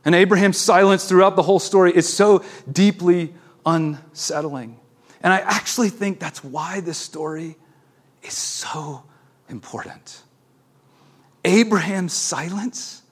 And 0.04 0.14
Abraham's 0.14 0.59
silence 0.59 1.09
throughout 1.09 1.37
the 1.37 1.42
whole 1.42 1.59
story 1.59 1.92
is 1.96 2.12
so 2.12 2.44
deeply 2.70 3.33
unsettling. 3.64 4.78
And 5.22 5.33
I 5.33 5.38
actually 5.38 5.88
think 5.88 6.20
that's 6.20 6.44
why 6.44 6.80
this 6.80 6.98
story 6.98 7.57
is 8.22 8.35
so 8.35 9.04
important. 9.48 10.22
Abraham's 11.44 12.14
silence 12.14 13.02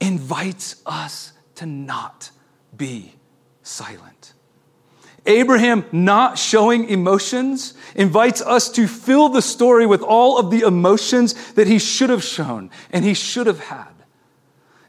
invites 0.00 0.82
us 0.84 1.32
to 1.56 1.66
not 1.66 2.30
be 2.76 3.14
silent. 3.62 4.32
Abraham 5.24 5.84
not 5.92 6.36
showing 6.36 6.88
emotions 6.88 7.74
invites 7.94 8.42
us 8.42 8.68
to 8.70 8.88
fill 8.88 9.28
the 9.28 9.42
story 9.42 9.86
with 9.86 10.02
all 10.02 10.38
of 10.38 10.50
the 10.50 10.62
emotions 10.62 11.52
that 11.52 11.68
he 11.68 11.78
should 11.78 12.10
have 12.10 12.24
shown 12.24 12.70
and 12.90 13.04
he 13.04 13.14
should 13.14 13.46
have 13.46 13.60
had. 13.60 13.86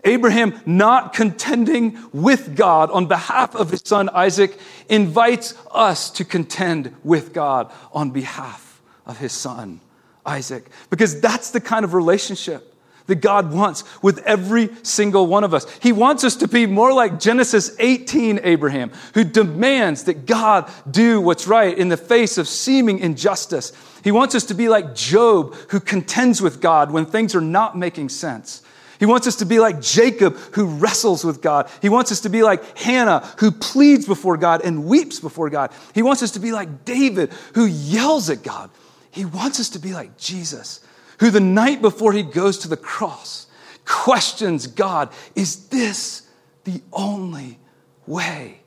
Abraham 0.03 0.59
not 0.65 1.13
contending 1.13 1.97
with 2.11 2.55
God 2.55 2.89
on 2.89 3.05
behalf 3.05 3.55
of 3.55 3.69
his 3.69 3.83
son 3.85 4.09
Isaac 4.09 4.57
invites 4.89 5.53
us 5.71 6.09
to 6.11 6.25
contend 6.25 6.95
with 7.03 7.31
God 7.31 7.71
on 7.93 8.09
behalf 8.09 8.81
of 9.05 9.19
his 9.19 9.31
son 9.31 9.79
Isaac. 10.25 10.65
Because 10.89 11.19
that's 11.19 11.51
the 11.51 11.61
kind 11.61 11.85
of 11.85 11.93
relationship 11.93 12.73
that 13.07 13.15
God 13.15 13.53
wants 13.53 13.83
with 14.01 14.19
every 14.19 14.69
single 14.83 15.27
one 15.27 15.43
of 15.43 15.53
us. 15.53 15.69
He 15.79 15.91
wants 15.91 16.23
us 16.23 16.37
to 16.37 16.47
be 16.47 16.65
more 16.65 16.93
like 16.93 17.19
Genesis 17.19 17.75
18 17.79 18.39
Abraham, 18.43 18.91
who 19.13 19.23
demands 19.23 20.05
that 20.05 20.25
God 20.25 20.71
do 20.89 21.19
what's 21.19 21.47
right 21.47 21.77
in 21.77 21.89
the 21.89 21.97
face 21.97 22.37
of 22.37 22.47
seeming 22.47 22.99
injustice. 22.99 23.73
He 24.03 24.11
wants 24.11 24.35
us 24.35 24.45
to 24.45 24.53
be 24.53 24.69
like 24.69 24.95
Job, 24.95 25.53
who 25.69 25.79
contends 25.79 26.41
with 26.41 26.61
God 26.61 26.91
when 26.91 27.05
things 27.05 27.35
are 27.35 27.41
not 27.41 27.77
making 27.77 28.09
sense. 28.09 28.61
He 28.99 29.05
wants 29.05 29.27
us 29.27 29.37
to 29.37 29.45
be 29.45 29.59
like 29.59 29.81
Jacob, 29.81 30.37
who 30.53 30.65
wrestles 30.65 31.25
with 31.25 31.41
God. 31.41 31.69
He 31.81 31.89
wants 31.89 32.11
us 32.11 32.21
to 32.21 32.29
be 32.29 32.41
like 32.41 32.77
Hannah, 32.77 33.19
who 33.39 33.51
pleads 33.51 34.05
before 34.05 34.37
God 34.37 34.61
and 34.63 34.85
weeps 34.85 35.19
before 35.19 35.49
God. 35.49 35.73
He 35.93 36.03
wants 36.03 36.23
us 36.23 36.31
to 36.31 36.39
be 36.39 36.53
like 36.53 36.85
David, 36.85 37.33
who 37.55 37.65
yells 37.65 38.29
at 38.29 38.43
God. 38.43 38.69
He 39.13 39.25
wants 39.25 39.59
us 39.59 39.69
to 39.69 39.79
be 39.79 39.93
like 39.93 40.17
Jesus, 40.17 40.81
who 41.19 41.29
the 41.29 41.39
night 41.39 41.81
before 41.81 42.13
he 42.13 42.23
goes 42.23 42.57
to 42.59 42.67
the 42.67 42.77
cross 42.77 43.47
questions 43.85 44.65
God 44.67 45.09
Is 45.35 45.67
this 45.67 46.27
the 46.63 46.81
only 46.91 47.59
way 48.07 48.61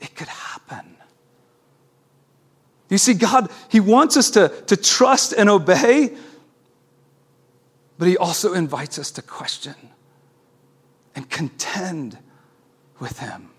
it 0.00 0.14
could 0.14 0.28
happen? 0.28 0.96
You 2.88 2.96
see, 2.96 3.12
God, 3.12 3.50
He 3.68 3.80
wants 3.80 4.16
us 4.16 4.30
to, 4.30 4.48
to 4.66 4.76
trust 4.76 5.34
and 5.34 5.50
obey 5.50 6.16
but 7.98 8.06
he 8.06 8.16
also 8.16 8.54
invites 8.54 8.98
us 8.98 9.10
to 9.12 9.22
question 9.22 9.74
and 11.14 11.28
contend 11.28 12.16
with 13.00 13.18
him 13.18 13.50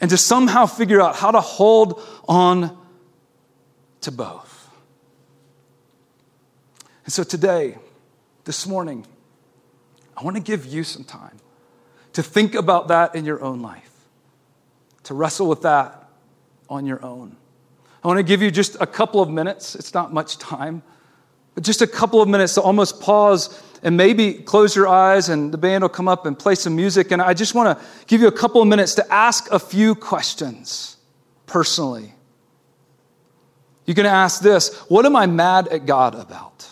and 0.00 0.10
to 0.10 0.16
somehow 0.16 0.64
figure 0.64 1.00
out 1.00 1.16
how 1.16 1.30
to 1.30 1.40
hold 1.40 2.02
on 2.26 2.76
to 4.00 4.10
both. 4.10 4.51
And 7.04 7.12
so 7.12 7.24
today, 7.24 7.78
this 8.44 8.66
morning, 8.66 9.06
I 10.16 10.24
want 10.24 10.36
to 10.36 10.42
give 10.42 10.66
you 10.66 10.84
some 10.84 11.04
time 11.04 11.38
to 12.12 12.22
think 12.22 12.54
about 12.54 12.88
that 12.88 13.14
in 13.14 13.24
your 13.24 13.42
own 13.42 13.62
life, 13.62 13.90
to 15.04 15.14
wrestle 15.14 15.48
with 15.48 15.62
that 15.62 16.08
on 16.68 16.86
your 16.86 17.04
own. 17.04 17.36
I 18.04 18.08
want 18.08 18.18
to 18.18 18.24
give 18.24 18.42
you 18.42 18.50
just 18.50 18.76
a 18.80 18.86
couple 18.86 19.20
of 19.20 19.30
minutes, 19.30 19.74
it's 19.74 19.94
not 19.94 20.12
much 20.12 20.38
time 20.38 20.82
but 21.54 21.64
just 21.64 21.82
a 21.82 21.86
couple 21.86 22.22
of 22.22 22.28
minutes 22.28 22.54
to 22.54 22.62
almost 22.62 23.00
pause 23.00 23.62
and 23.82 23.96
maybe 23.96 24.34
close 24.34 24.76
your 24.76 24.86
eyes, 24.86 25.28
and 25.28 25.52
the 25.52 25.58
band 25.58 25.82
will 25.82 25.88
come 25.88 26.06
up 26.06 26.24
and 26.24 26.38
play 26.38 26.54
some 26.54 26.76
music. 26.76 27.10
And 27.10 27.20
I 27.20 27.34
just 27.34 27.54
want 27.54 27.76
to 27.76 27.84
give 28.06 28.20
you 28.20 28.28
a 28.28 28.32
couple 28.32 28.62
of 28.62 28.68
minutes 28.68 28.94
to 28.94 29.12
ask 29.12 29.50
a 29.50 29.58
few 29.58 29.96
questions 29.96 30.96
personally. 31.46 32.14
You 33.84 33.94
can 33.94 34.06
ask 34.06 34.40
this 34.40 34.78
What 34.88 35.04
am 35.04 35.16
I 35.16 35.26
mad 35.26 35.68
at 35.68 35.84
God 35.84 36.14
about? 36.14 36.71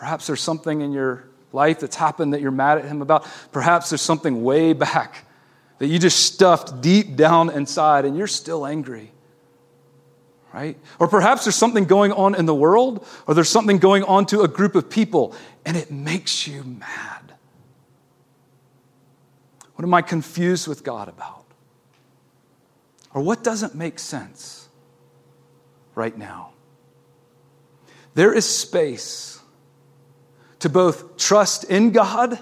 Perhaps 0.00 0.26
there's 0.26 0.40
something 0.40 0.80
in 0.80 0.92
your 0.92 1.28
life 1.52 1.80
that's 1.80 1.94
happened 1.94 2.32
that 2.32 2.40
you're 2.40 2.50
mad 2.50 2.78
at 2.78 2.86
Him 2.86 3.02
about. 3.02 3.26
Perhaps 3.52 3.90
there's 3.90 4.00
something 4.00 4.42
way 4.42 4.72
back 4.72 5.26
that 5.78 5.88
you 5.88 5.98
just 5.98 6.24
stuffed 6.24 6.80
deep 6.80 7.16
down 7.16 7.50
inside 7.50 8.06
and 8.06 8.16
you're 8.16 8.26
still 8.26 8.66
angry 8.66 9.12
right? 10.52 10.76
Or 10.98 11.06
perhaps 11.06 11.44
there's 11.44 11.54
something 11.54 11.84
going 11.84 12.10
on 12.10 12.34
in 12.34 12.44
the 12.44 12.54
world, 12.54 13.06
or 13.28 13.34
there's 13.34 13.48
something 13.48 13.78
going 13.78 14.02
on 14.02 14.26
to 14.26 14.40
a 14.40 14.48
group 14.48 14.74
of 14.74 14.90
people, 14.90 15.32
and 15.64 15.76
it 15.76 15.92
makes 15.92 16.48
you 16.48 16.64
mad. 16.64 17.34
What 19.76 19.84
am 19.84 19.94
I 19.94 20.02
confused 20.02 20.66
with 20.66 20.82
God 20.82 21.08
about? 21.08 21.44
Or 23.14 23.22
what 23.22 23.44
doesn't 23.44 23.76
make 23.76 24.00
sense 24.00 24.68
right 25.94 26.18
now? 26.18 26.50
There 28.14 28.34
is 28.34 28.44
space 28.44 29.39
to 30.60 30.68
both 30.68 31.16
trust 31.16 31.64
in 31.64 31.90
God 31.90 32.38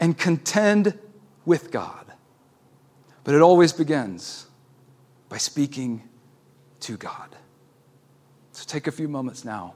and 0.00 0.16
contend 0.16 0.98
with 1.44 1.70
God. 1.70 2.06
But 3.24 3.34
it 3.34 3.42
always 3.42 3.72
begins 3.72 4.46
by 5.28 5.36
speaking 5.36 6.08
to 6.80 6.96
God. 6.96 7.36
So 8.52 8.64
take 8.66 8.86
a 8.86 8.92
few 8.92 9.08
moments 9.08 9.44
now 9.44 9.74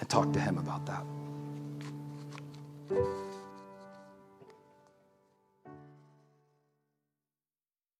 and 0.00 0.08
talk 0.08 0.32
to 0.32 0.40
Him 0.40 0.58
about 0.58 0.86
that. 0.86 1.04